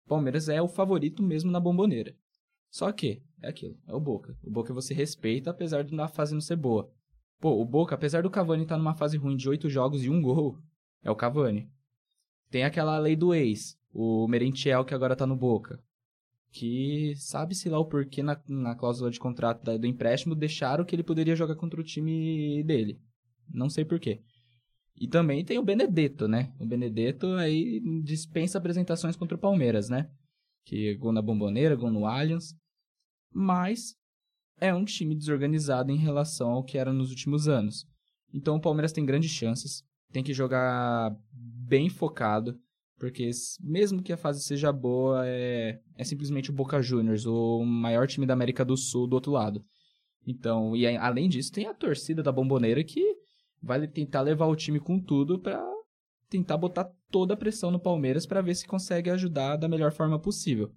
[0.06, 2.16] O Palmeiras é o favorito mesmo na bomboneira.
[2.76, 4.38] Só que, é aquilo, é o Boca.
[4.44, 6.92] O Boca você respeita, apesar de na fase não ser boa.
[7.40, 10.10] Pô, o Boca, apesar do Cavani estar tá numa fase ruim de oito jogos e
[10.10, 10.60] um gol,
[11.02, 11.72] é o Cavani.
[12.52, 15.82] Tem aquela lei do ex, o Merentiel que agora tá no Boca.
[16.52, 20.94] Que sabe-se lá o porquê na, na cláusula de contrato da, do empréstimo deixaram que
[20.94, 23.00] ele poderia jogar contra o time dele.
[23.48, 24.20] Não sei porquê.
[25.00, 26.54] E também tem o Benedetto, né?
[26.60, 30.10] O Benedetto aí dispensa apresentações contra o Palmeiras, né?
[30.66, 32.54] Que gol na Bomboneira, gol no Allianz.
[33.38, 33.94] Mas
[34.62, 37.86] é um time desorganizado em relação ao que era nos últimos anos.
[38.34, 42.58] Então o Palmeiras tem grandes chances, tem que jogar bem focado,
[42.98, 48.08] porque mesmo que a fase seja boa, é, é simplesmente o Boca Juniors, o maior
[48.08, 49.62] time da América do Sul do outro lado.
[50.26, 53.18] Então, e além disso, tem a torcida da Bomboneira que
[53.62, 55.62] vai tentar levar o time com tudo para
[56.30, 60.18] tentar botar toda a pressão no Palmeiras para ver se consegue ajudar da melhor forma
[60.18, 60.74] possível.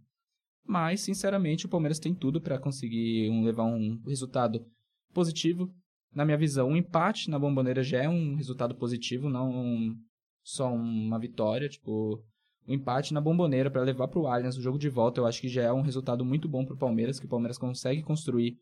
[0.69, 4.67] Mas, sinceramente, o Palmeiras tem tudo para conseguir um, levar um resultado
[5.15, 5.73] positivo.
[6.15, 9.99] Na minha visão, um empate na Bomboneira já é um resultado positivo, não um,
[10.45, 11.69] só uma vitória.
[11.69, 12.23] Tipo,
[12.67, 15.41] um empate na Bomboneira para levar para o Allianz o jogo de volta, eu acho
[15.41, 18.61] que já é um resultado muito bom para o Palmeiras, que o Palmeiras consegue construir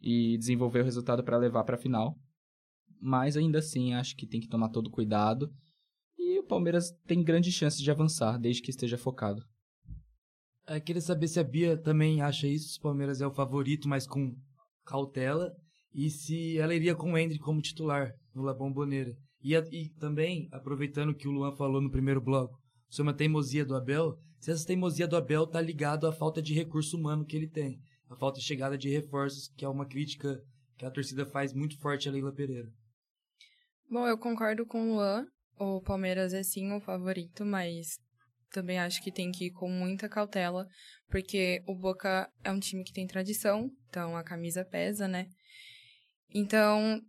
[0.00, 2.16] e desenvolver o resultado para levar para a final
[3.00, 5.50] mas ainda assim acho que tem que tomar todo cuidado.
[6.18, 9.42] E o Palmeiras tem grande chance de avançar, desde que esteja focado.
[10.70, 13.34] Eu é, queria saber se a Bia também acha isso, se o Palmeiras é o
[13.34, 14.36] favorito, mas com
[14.86, 15.52] cautela,
[15.92, 19.12] e se ela iria com o Hendrick como titular no La Bombonera.
[19.42, 22.56] E, e também, aproveitando que o Luan falou no primeiro bloco
[22.88, 26.54] sobre uma teimosia do Abel, se essa teimosia do Abel tá ligado à falta de
[26.54, 30.40] recurso humano que ele tem, a falta de chegada de reforços, que é uma crítica
[30.78, 32.68] que a torcida faz muito forte a Leila Pereira.
[33.90, 35.26] Bom, eu concordo com o Luan.
[35.58, 37.98] O Palmeiras é sim o favorito, mas
[38.50, 40.66] também acho que tem que ir com muita cautela,
[41.08, 45.28] porque o Boca é um time que tem tradição, então a camisa pesa, né?
[46.32, 47.00] Então,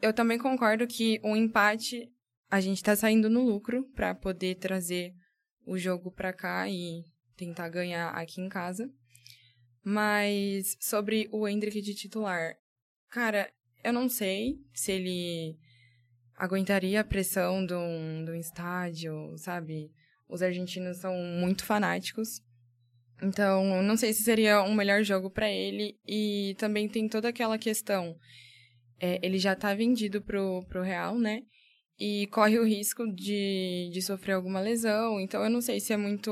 [0.00, 2.08] eu também concordo que o empate
[2.50, 5.12] a gente tá saindo no lucro para poder trazer
[5.66, 7.04] o jogo para cá e
[7.36, 8.90] tentar ganhar aqui em casa.
[9.84, 12.54] Mas sobre o Hendrick de titular,
[13.10, 13.50] cara,
[13.84, 15.58] eu não sei se ele
[16.36, 19.90] aguentaria a pressão de um, de um estádio, sabe?
[20.28, 22.40] Os argentinos são muito fanáticos.
[23.22, 25.98] Então, não sei se seria um melhor jogo para ele.
[26.06, 28.14] E também tem toda aquela questão.
[29.00, 31.42] É, ele já tá vendido pro, pro Real, né?
[31.98, 35.20] E corre o risco de, de sofrer alguma lesão.
[35.20, 36.30] Então, eu não sei se é muito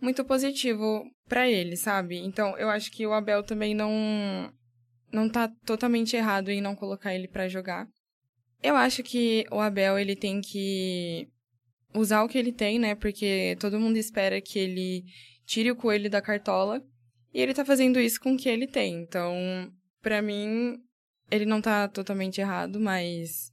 [0.00, 2.18] muito positivo para ele, sabe?
[2.18, 4.52] Então, eu acho que o Abel também não
[5.12, 7.86] não tá totalmente errado em não colocar ele para jogar.
[8.62, 11.28] Eu acho que o Abel ele tem que
[11.94, 12.94] usar o que ele tem, né?
[12.94, 15.04] Porque todo mundo espera que ele
[15.46, 16.84] tire o coelho da cartola.
[17.32, 19.02] E ele tá fazendo isso com o que ele tem.
[19.02, 19.34] Então,
[20.00, 20.78] para mim,
[21.30, 23.52] ele não tá totalmente errado, mas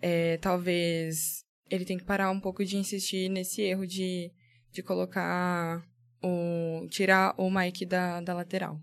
[0.00, 4.30] é, talvez ele tem que parar um pouco de insistir nesse erro de,
[4.70, 5.82] de colocar
[6.22, 6.86] o.
[6.90, 8.78] tirar o Mike da, da lateral.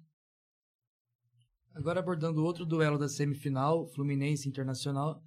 [1.74, 5.22] Agora abordando outro duelo da semifinal, Fluminense Internacional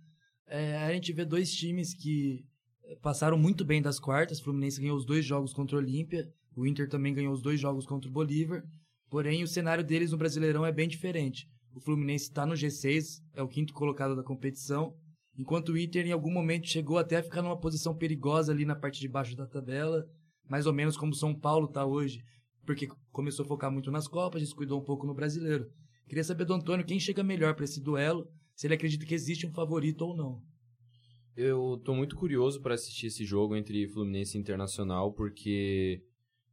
[0.48, 2.44] é, a gente vê dois times que
[3.02, 4.38] passaram muito bem das quartas.
[4.38, 7.60] O Fluminense ganhou os dois jogos contra o Olímpia, o Inter também ganhou os dois
[7.60, 8.62] jogos contra o Bolívar.
[9.10, 11.48] Porém, o cenário deles no Brasileirão é bem diferente.
[11.74, 14.94] O Fluminense está no G6, é o quinto colocado da competição,
[15.38, 18.74] enquanto o Inter em algum momento chegou até a ficar numa posição perigosa ali na
[18.74, 20.04] parte de baixo da tabela,
[20.48, 22.20] mais ou menos como São Paulo está hoje,
[22.66, 25.70] porque começou a focar muito nas Copas, descuidou um pouco no Brasileiro.
[26.08, 29.46] Queria saber do Antônio quem chega melhor para esse duelo se ele acredita que existe
[29.46, 30.42] um favorito ou não.
[31.40, 36.02] Eu tô muito curioso para assistir esse jogo entre Fluminense e Internacional, porque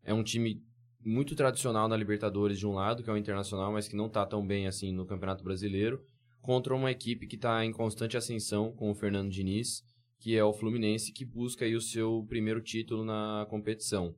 [0.04, 0.64] é um time
[1.04, 4.24] muito tradicional na Libertadores de um lado, que é o Internacional, mas que não tá
[4.28, 6.06] tão bem assim no Campeonato Brasileiro,
[6.40, 9.84] contra uma equipe que está em constante ascensão com o Fernando Diniz,
[10.20, 14.16] que é o Fluminense, que busca aí o seu primeiro título na competição.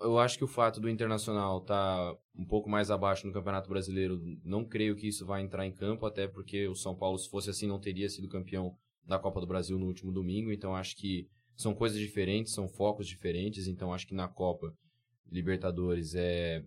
[0.00, 4.20] Eu acho que o fato do Internacional tá um pouco mais abaixo no Campeonato Brasileiro,
[4.44, 7.48] não creio que isso vai entrar em campo, até porque o São Paulo, se fosse
[7.48, 10.52] assim, não teria sido campeão da Copa do Brasil no último domingo.
[10.52, 13.66] Então acho que são coisas diferentes, são focos diferentes.
[13.66, 14.74] Então acho que na Copa
[15.30, 16.64] Libertadores é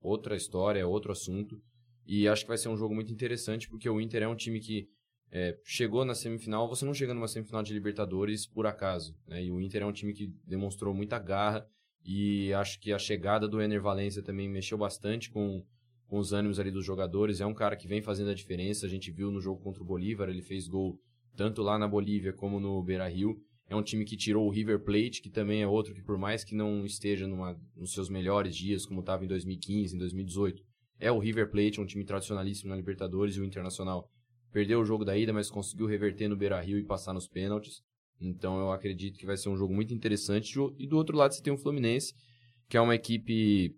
[0.00, 1.60] outra história, é outro assunto.
[2.06, 4.58] E acho que vai ser um jogo muito interessante, porque o Inter é um time
[4.58, 4.88] que
[5.30, 6.68] é, chegou na semifinal.
[6.68, 9.14] Você não chega numa semifinal de Libertadores por acaso.
[9.26, 9.44] Né?
[9.44, 11.66] E o Inter é um time que demonstrou muita garra
[12.04, 15.64] e acho que a chegada do Ener Valência também mexeu bastante com,
[16.08, 17.40] com os ânimos ali dos jogadores.
[17.40, 18.86] É um cara que vem fazendo a diferença.
[18.86, 20.98] A gente viu no jogo contra o Bolívar, ele fez gol
[21.36, 23.36] tanto lá na Bolívia como no Beira-Rio.
[23.68, 26.42] É um time que tirou o River Plate, que também é outro que por mais
[26.42, 30.62] que não esteja numa, nos seus melhores dias, como estava em 2015, em 2018,
[30.98, 34.10] é o River Plate, um time tradicionalíssimo na Libertadores e o Internacional
[34.52, 37.82] perdeu o jogo da ida, mas conseguiu reverter no Beira-Rio e passar nos pênaltis.
[38.20, 40.52] Então eu acredito que vai ser um jogo muito interessante.
[40.78, 42.12] E do outro lado você tem o Fluminense,
[42.68, 43.74] que é uma equipe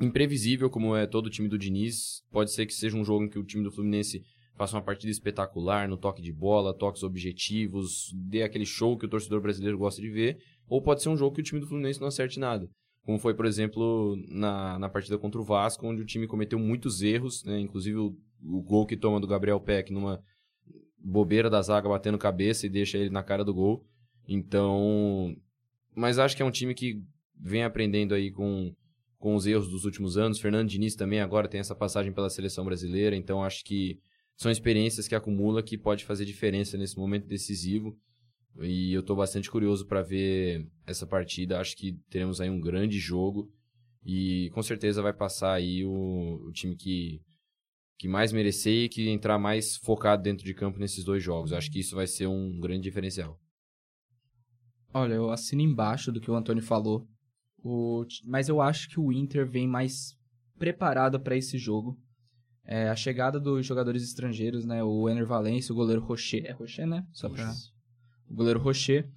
[0.00, 2.22] imprevisível, como é todo o time do Diniz.
[2.30, 4.24] Pode ser que seja um jogo em que o time do Fluminense
[4.58, 9.08] faça uma partida espetacular no toque de bola, toques objetivos, dê aquele show que o
[9.08, 10.36] torcedor brasileiro gosta de ver.
[10.68, 12.68] Ou pode ser um jogo que o time do Fluminense não acerte nada.
[13.04, 17.00] Como foi, por exemplo, na, na partida contra o Vasco, onde o time cometeu muitos
[17.00, 17.58] erros, né?
[17.60, 20.20] inclusive o, o gol que toma do Gabriel Peck numa
[20.98, 23.86] bobeira da zaga batendo cabeça e deixa ele na cara do gol.
[24.26, 25.34] Então,
[25.94, 27.00] mas acho que é um time que
[27.40, 28.74] vem aprendendo aí com,
[29.18, 30.40] com os erros dos últimos anos.
[30.40, 33.98] Fernando Diniz também agora tem essa passagem pela seleção brasileira, então acho que
[34.38, 37.98] são experiências que acumula que pode fazer diferença nesse momento decisivo.
[38.60, 41.60] E eu estou bastante curioso para ver essa partida.
[41.60, 43.52] Acho que teremos aí um grande jogo
[44.04, 47.20] e com certeza vai passar aí o, o time que,
[47.98, 51.52] que mais merecer e que entrar mais focado dentro de campo nesses dois jogos.
[51.52, 53.40] Acho que isso vai ser um grande diferencial.
[54.94, 57.08] Olha, eu assino embaixo do que o Antônio falou,
[57.58, 60.16] o, mas eu acho que o Inter vem mais
[60.56, 61.98] preparado para esse jogo.
[62.70, 64.84] É, a chegada dos jogadores estrangeiros, né?
[64.84, 66.44] O Ener Valencia, o goleiro Rocher.
[66.44, 67.02] É Rocher, né?
[67.12, 67.50] Só pra
[68.28, 69.08] o goleiro Rocher.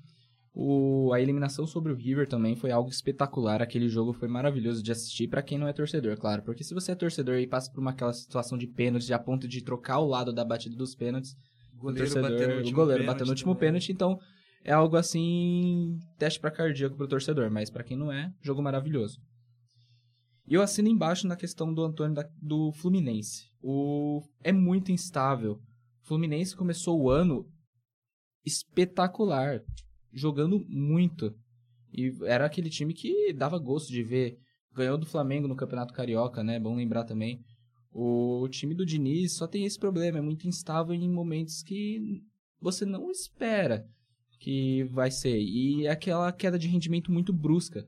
[0.54, 3.62] O, a eliminação sobre o River também foi algo espetacular.
[3.62, 6.44] Aquele jogo foi maravilhoso de assistir para quem não é torcedor, claro.
[6.44, 9.48] Porque se você é torcedor e passa por uma aquela situação de pênalti, a ponto
[9.48, 11.36] de trocar o lado da batida dos pênaltis,
[11.74, 14.18] o, goleiro o torcedor, o goleiro bateu no último pênalti, então
[14.64, 19.20] é algo assim, teste para cardíaco pro torcedor, mas para quem não é, jogo maravilhoso.
[20.52, 23.50] E eu assino embaixo na questão do Antônio da, do Fluminense.
[23.64, 25.54] O é muito instável.
[26.04, 27.50] O Fluminense começou o ano
[28.46, 29.62] espetacular,
[30.12, 31.34] jogando muito.
[31.94, 34.40] E era aquele time que dava gosto de ver.
[34.74, 36.60] Ganhou do Flamengo no Campeonato Carioca, né?
[36.60, 37.42] Bom lembrar também.
[37.90, 42.22] O time do Diniz só tem esse problema, é muito instável em momentos que
[42.60, 43.88] você não espera
[44.38, 45.40] que vai ser.
[45.40, 47.88] E é aquela queda de rendimento muito brusca.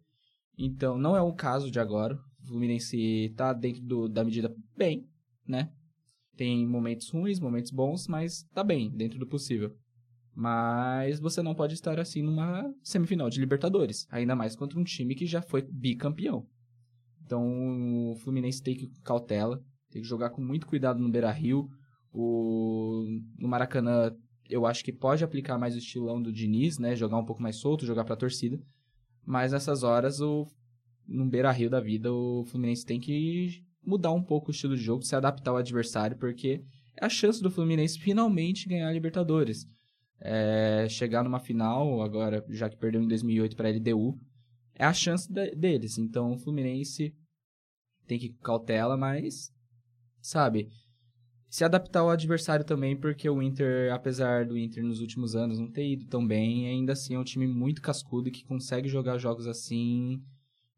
[0.57, 2.17] Então, não é um caso de agora.
[2.47, 5.07] Fluminense está dentro do, da medida bem,
[5.47, 5.71] né?
[6.35, 9.75] Tem momentos ruins, momentos bons, mas tá bem, dentro do possível.
[10.35, 15.13] Mas você não pode estar assim numa semifinal de Libertadores, ainda mais contra um time
[15.13, 16.47] que já foi bicampeão.
[17.23, 21.69] Então o Fluminense tem que cautela, tem que jogar com muito cuidado no Beira-Rio.
[22.11, 23.05] O
[23.37, 24.11] no Maracanã,
[24.49, 27.57] eu acho que pode aplicar mais o estilão do Diniz, né, jogar um pouco mais
[27.57, 28.59] solto, jogar para a torcida.
[29.25, 30.47] Mas nessas horas o
[31.07, 35.03] no Beira-Rio da vida, o Fluminense tem que mudar um pouco o estilo de jogo,
[35.03, 36.63] se adaptar ao adversário, porque
[36.95, 39.67] é a chance do Fluminense finalmente ganhar a Libertadores
[40.23, 44.17] é, chegar numa final, agora já que perdeu em 2008 para a LDU,
[44.73, 45.97] é a chance de, deles.
[45.97, 47.13] Então o Fluminense
[48.07, 49.53] tem que cautela, mas
[50.21, 50.69] sabe,
[51.49, 55.69] se adaptar ao adversário também, porque o Inter, apesar do Inter nos últimos anos não
[55.69, 59.45] ter ido tão bem, ainda assim é um time muito cascudo que consegue jogar jogos
[59.45, 60.23] assim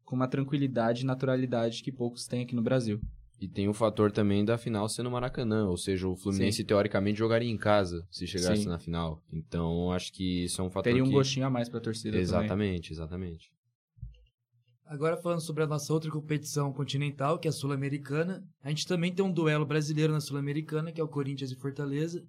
[0.06, 2.98] com uma tranquilidade e naturalidade que poucos têm aqui no Brasil.
[3.38, 6.64] E tem o fator também da final ser no Maracanã, ou seja, o Fluminense Sim.
[6.64, 8.68] teoricamente jogaria em casa se chegasse Sim.
[8.68, 9.22] na final.
[9.30, 11.12] Então, acho que isso é um fator Teria um que...
[11.12, 12.80] gostinho a mais pra torcida Exatamente, também.
[12.90, 13.50] exatamente.
[14.86, 19.12] Agora falando sobre a nossa outra competição continental, que é a Sul-Americana, a gente também
[19.12, 22.24] tem um duelo brasileiro na Sul-Americana, que é o Corinthians e Fortaleza.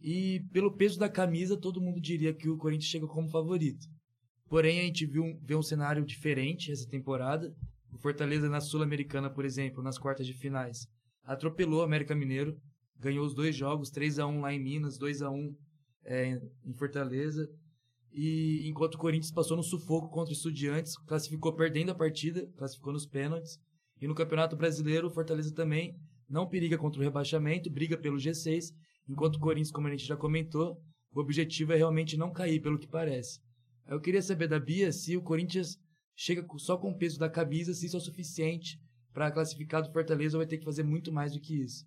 [0.00, 3.86] E pelo peso da camisa, todo mundo diria que o Corinthians chega como favorito.
[4.48, 7.54] Porém, a gente viu, vê um cenário diferente essa temporada.
[7.92, 10.86] O Fortaleza na Sul-Americana, por exemplo, nas quartas de finais,
[11.24, 12.56] atropelou o América Mineiro,
[12.98, 15.56] ganhou os dois jogos, 3 a 1 lá em Minas, 2 a 1
[16.04, 17.48] é, em Fortaleza.
[18.12, 22.92] E enquanto o Corinthians passou no sufoco contra o Estudiantes, classificou perdendo a partida, classificou
[22.92, 23.58] nos pênaltis.
[24.00, 28.72] E no Campeonato Brasileiro, o Fortaleza também não periga contra o rebaixamento, briga pelo G6,
[29.08, 30.80] enquanto o Corinthians, como a gente já comentou,
[31.12, 33.40] o objetivo é realmente não cair, pelo que parece.
[33.88, 35.78] Eu queria saber da Bia se o Corinthians
[36.14, 38.80] chega só com o peso da camisa, se isso é o suficiente
[39.12, 41.86] para classificar do Fortaleza ou vai ter que fazer muito mais do que isso?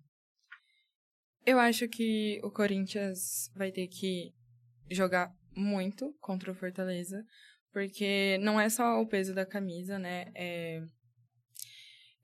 [1.44, 4.32] Eu acho que o Corinthians vai ter que
[4.90, 7.24] jogar muito contra o Fortaleza,
[7.72, 10.30] porque não é só o peso da camisa, né?
[10.34, 10.82] É...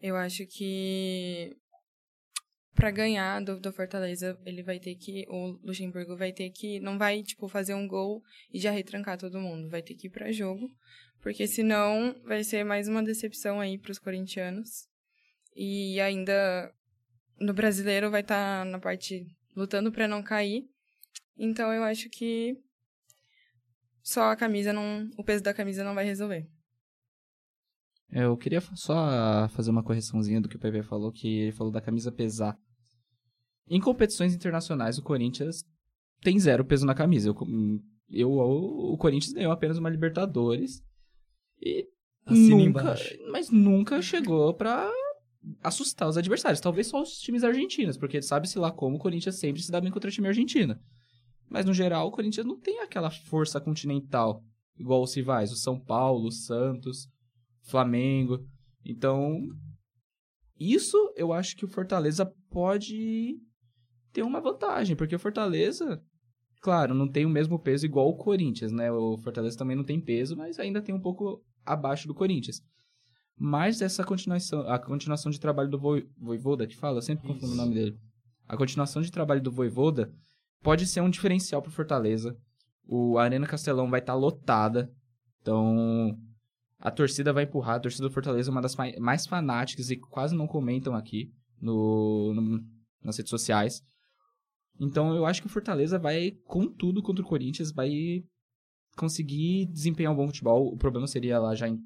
[0.01, 1.57] Eu acho que
[2.77, 6.97] para ganhar do, do, Fortaleza, ele vai ter que, o Luxemburgo vai ter que, não
[6.97, 8.23] vai, tipo, fazer um gol
[8.53, 10.71] e já retrancar todo mundo, vai ter que ir para jogo,
[11.21, 14.87] porque senão vai ser mais uma decepção aí para os corintianos.
[15.57, 16.73] E ainda
[17.41, 20.69] no brasileiro vai estar tá na parte lutando para não cair.
[21.37, 22.57] Então eu acho que
[24.03, 26.47] só a camisa não, o peso da camisa não vai resolver.
[28.13, 31.73] É, eu queria só fazer uma correçãozinha do que o PV falou, que ele falou
[31.73, 32.57] da camisa pesar.
[33.69, 35.65] Em competições internacionais, o Corinthians
[36.21, 37.29] tem zero peso na camisa.
[37.29, 37.37] Eu,
[38.11, 40.83] eu, o Corinthians ganhou apenas uma Libertadores
[41.61, 41.89] e
[42.25, 43.19] Assina nunca, embaixo.
[43.31, 44.91] mas nunca chegou pra
[45.63, 46.61] assustar os adversários.
[46.61, 49.91] Talvez só os times argentinos, porque sabe-se lá como o Corinthians sempre se dá bem
[49.91, 50.79] contra o time argentino.
[51.49, 54.43] Mas no geral, o Corinthians não tem aquela força continental,
[54.77, 57.09] igual os rivais, o São Paulo, o Santos,
[57.63, 58.45] Flamengo.
[58.85, 59.41] Então,
[60.59, 63.41] isso eu acho que o Fortaleza pode
[64.17, 66.03] ter uma vantagem, porque o Fortaleza,
[66.63, 68.91] claro, não tem o mesmo peso igual o Corinthians, né?
[68.91, 72.63] O Fortaleza também não tem peso, mas ainda tem um pouco abaixo do Corinthians.
[73.39, 77.53] Mas essa continuação, a continuação de trabalho do Voi- Voivoda, que fala, eu sempre confundo
[77.53, 77.99] o nome dele.
[78.49, 80.11] A continuação de trabalho do Voivoda
[80.63, 82.35] pode ser um diferencial pro Fortaleza.
[82.89, 84.91] O Arena Castelão vai estar lotada.
[85.43, 86.17] Então,
[86.79, 87.77] a torcida vai empurrar.
[87.77, 91.31] A torcida do Fortaleza é uma das mai- mais fanáticas e quase não comentam aqui
[91.61, 92.65] no, no-
[93.03, 93.83] nas redes sociais.
[94.79, 98.23] Então, eu acho que o Fortaleza vai com tudo contra o Corinthians, vai
[98.97, 100.73] conseguir desempenhar um bom futebol.
[100.73, 101.79] O problema seria lá já em-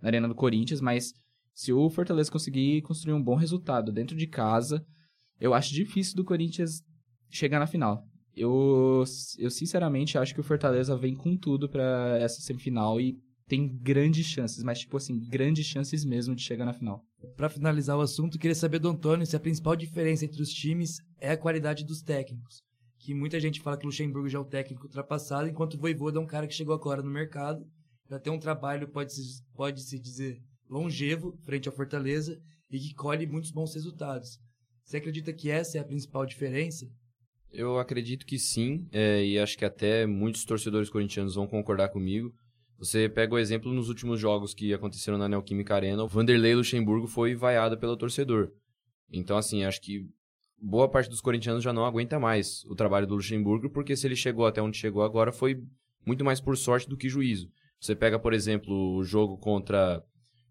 [0.00, 1.12] na Arena do Corinthians, mas
[1.54, 4.84] se o Fortaleza conseguir construir um bom resultado dentro de casa,
[5.40, 6.82] eu acho difícil do Corinthians
[7.30, 8.04] chegar na final.
[8.34, 9.02] Eu,
[9.38, 13.18] eu sinceramente acho que o Fortaleza vem com tudo pra essa semifinal e
[13.48, 17.04] tem grandes chances, mas tipo assim, grandes chances mesmo de chegar na final.
[17.36, 20.98] Pra finalizar o assunto, queria saber do Antônio se a principal diferença entre os times
[21.20, 22.62] é a qualidade dos técnicos.
[22.98, 26.18] Que muita gente fala que o Luxemburgo já é um técnico ultrapassado, enquanto o Voivoda
[26.18, 27.64] é um cara que chegou agora no mercado,
[28.08, 32.40] já tem um trabalho, pode-se pode -se dizer, longevo, frente ao Fortaleza,
[32.70, 34.40] e que colhe muitos bons resultados.
[34.84, 36.86] Você acredita que essa é a principal diferença?
[37.52, 42.32] Eu acredito que sim, é, e acho que até muitos torcedores corintianos vão concordar comigo.
[42.78, 47.06] Você pega o exemplo nos últimos jogos que aconteceram na Neoquímica Arena, o Vanderlei Luxemburgo
[47.06, 48.52] foi vaiado pelo torcedor.
[49.10, 50.06] Então, assim, acho que
[50.60, 54.16] boa parte dos corintianos já não aguenta mais o trabalho do Luxemburgo, porque se ele
[54.16, 55.62] chegou até onde chegou agora foi
[56.04, 57.50] muito mais por sorte do que juízo.
[57.80, 60.02] Você pega, por exemplo, o jogo contra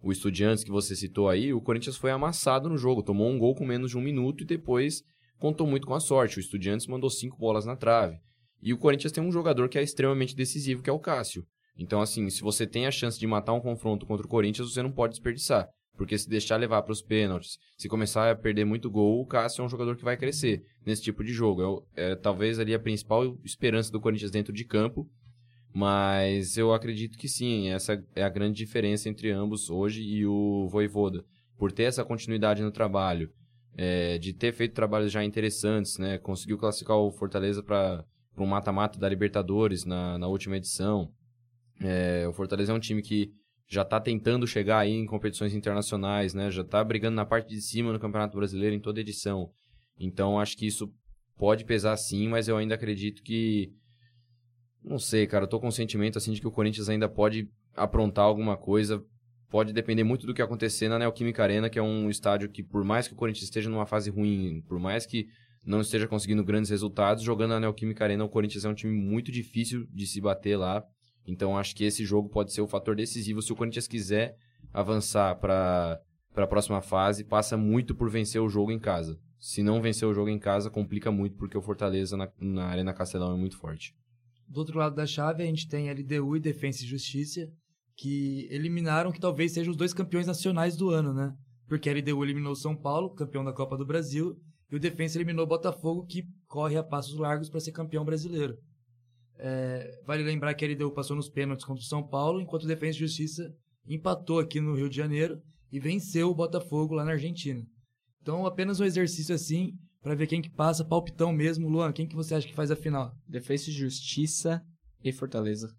[0.01, 3.55] o Estudiantes que você citou aí, o Corinthians foi amassado no jogo, tomou um gol
[3.55, 5.03] com menos de um minuto e depois
[5.37, 6.37] contou muito com a sorte.
[6.37, 8.19] O Estudiantes mandou cinco bolas na trave.
[8.61, 11.45] E o Corinthians tem um jogador que é extremamente decisivo, que é o Cássio.
[11.77, 14.81] Então, assim, se você tem a chance de matar um confronto contra o Corinthians, você
[14.81, 15.67] não pode desperdiçar.
[15.97, 19.61] Porque se deixar levar para os pênaltis, se começar a perder muito gol, o Cássio
[19.61, 21.85] é um jogador que vai crescer nesse tipo de jogo.
[21.95, 25.09] É, é talvez ali a principal esperança do Corinthians dentro de campo.
[25.73, 30.67] Mas eu acredito que sim, essa é a grande diferença entre ambos hoje e o
[30.69, 31.25] Voivoda.
[31.57, 33.29] Por ter essa continuidade no trabalho,
[33.77, 36.17] é, de ter feito trabalhos já interessantes, né?
[36.17, 38.05] Conseguiu classificar o Fortaleza para
[38.37, 41.11] um mata-mata da Libertadores na, na última edição.
[41.81, 43.31] É, o Fortaleza é um time que
[43.67, 46.51] já está tentando chegar aí em competições internacionais, né?
[46.51, 49.49] Já está brigando na parte de cima no Campeonato Brasileiro em toda edição.
[49.99, 50.93] Então acho que isso
[51.37, 53.73] pode pesar sim, mas eu ainda acredito que
[54.85, 57.49] não sei, cara, eu tô com o sentimento assim de que o Corinthians ainda pode
[57.75, 59.03] aprontar alguma coisa.
[59.49, 62.83] Pode depender muito do que acontecer na Neoquímica Arena, que é um estádio que, por
[62.83, 65.27] mais que o Corinthians esteja numa fase ruim, por mais que
[65.63, 69.31] não esteja conseguindo grandes resultados, jogando na Neoquímica Arena, o Corinthians é um time muito
[69.31, 70.83] difícil de se bater lá.
[71.25, 74.37] Então acho que esse jogo pode ser o fator decisivo se o Corinthians quiser
[74.73, 76.01] avançar para
[76.35, 79.19] a próxima fase, passa muito por vencer o jogo em casa.
[79.39, 82.93] Se não vencer o jogo em casa, complica muito, porque o Fortaleza na, na Arena
[82.93, 83.95] Castelão é muito forte.
[84.47, 87.47] Do outro lado da chave, a gente tem LDU e Defensa e Justiça,
[87.95, 91.33] que eliminaram que talvez sejam os dois campeões nacionais do ano, né?
[91.67, 94.37] Porque a LDU eliminou o São Paulo, campeão da Copa do Brasil,
[94.71, 98.57] e o Defensa eliminou o Botafogo, que corre a passos largos para ser campeão brasileiro.
[99.37, 102.67] É, vale lembrar que a LDU passou nos pênaltis contra o São Paulo, enquanto o
[102.67, 103.53] Defensa e Justiça
[103.87, 107.65] empatou aqui no Rio de Janeiro e venceu o Botafogo lá na Argentina.
[108.21, 111.69] Então, apenas um exercício assim, para ver quem que passa, palpitão mesmo.
[111.69, 113.15] Luan, quem que você acha que faz a final?
[113.27, 114.63] Defesa e Justiça
[115.03, 115.75] e Fortaleza.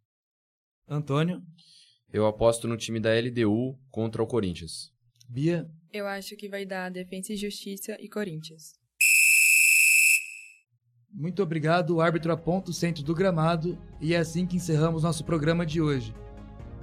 [0.89, 1.43] Antônio?
[2.13, 4.93] Eu aposto no time da LDU contra o Corinthians.
[5.29, 5.69] Bia?
[5.93, 8.75] Eu acho que vai dar Defensa e Justiça e Corinthians.
[11.19, 15.25] Muito obrigado, o árbitro aponta o centro do gramado e é assim que encerramos nosso
[15.25, 16.15] programa de hoje.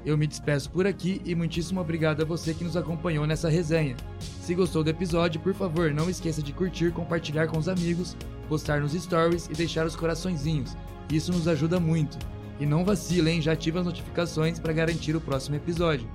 [0.04, 3.96] Eu me despeço por aqui e muitíssimo obrigado a você que nos acompanhou nessa resenha.
[4.42, 8.18] Se gostou do episódio, por favor, não esqueça de curtir, compartilhar com os amigos,
[8.50, 10.76] postar nos stories e deixar os coraçõezinhos.
[11.12, 12.18] Isso nos ajuda muito.
[12.60, 16.10] E não vacilem, já ative as notificações para garantir o próximo episódio.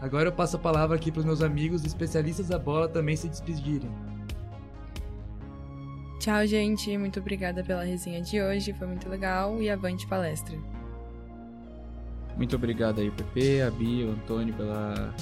[0.00, 3.28] Agora eu passo a palavra aqui para os meus amigos especialistas da bola também se
[3.28, 3.90] despedirem.
[6.26, 6.98] Tchau, gente.
[6.98, 8.72] Muito obrigada pela resenha de hoje.
[8.72, 9.62] Foi muito legal.
[9.62, 10.58] E avante palestra.
[12.36, 15.14] Muito obrigado aí, PP, a Bia, o Antônio, pela,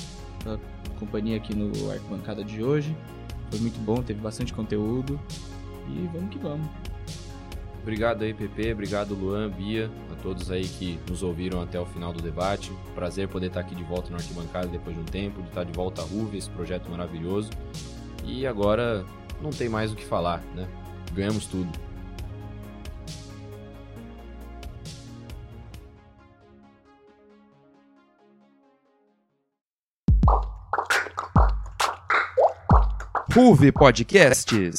[0.42, 0.58] pela
[0.98, 2.96] companhia aqui no Arquibancada de hoje.
[3.50, 5.20] Foi muito bom, teve bastante conteúdo.
[5.90, 6.66] E vamos que vamos.
[7.82, 8.72] Obrigado aí, PP.
[8.72, 12.72] Obrigado, Luan, Bia, a todos aí que nos ouviram até o final do debate.
[12.94, 15.72] Prazer poder estar aqui de volta no Arquibancada depois de um tempo, de estar de
[15.74, 17.50] volta à RUV, esse projeto maravilhoso.
[18.24, 19.04] E agora
[19.42, 20.66] não tem mais o que falar, né?
[21.14, 21.70] Ganhamos tudo.
[33.32, 34.78] RUV Podcasts.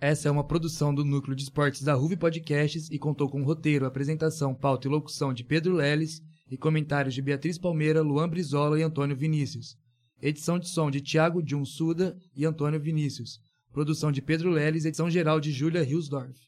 [0.00, 3.84] Essa é uma produção do Núcleo de Esportes da RUV Podcasts e contou com roteiro,
[3.84, 8.82] apresentação, pauta e locução de Pedro Leles e comentários de Beatriz Palmeira, Luan Brizola e
[8.82, 9.76] Antônio Vinícius.
[10.20, 13.38] Edição de som de Thiago Jun Suda e Antônio Vinícius.
[13.78, 16.47] Produção de Pedro Leles, edição geral de Júlia Hilsdorf.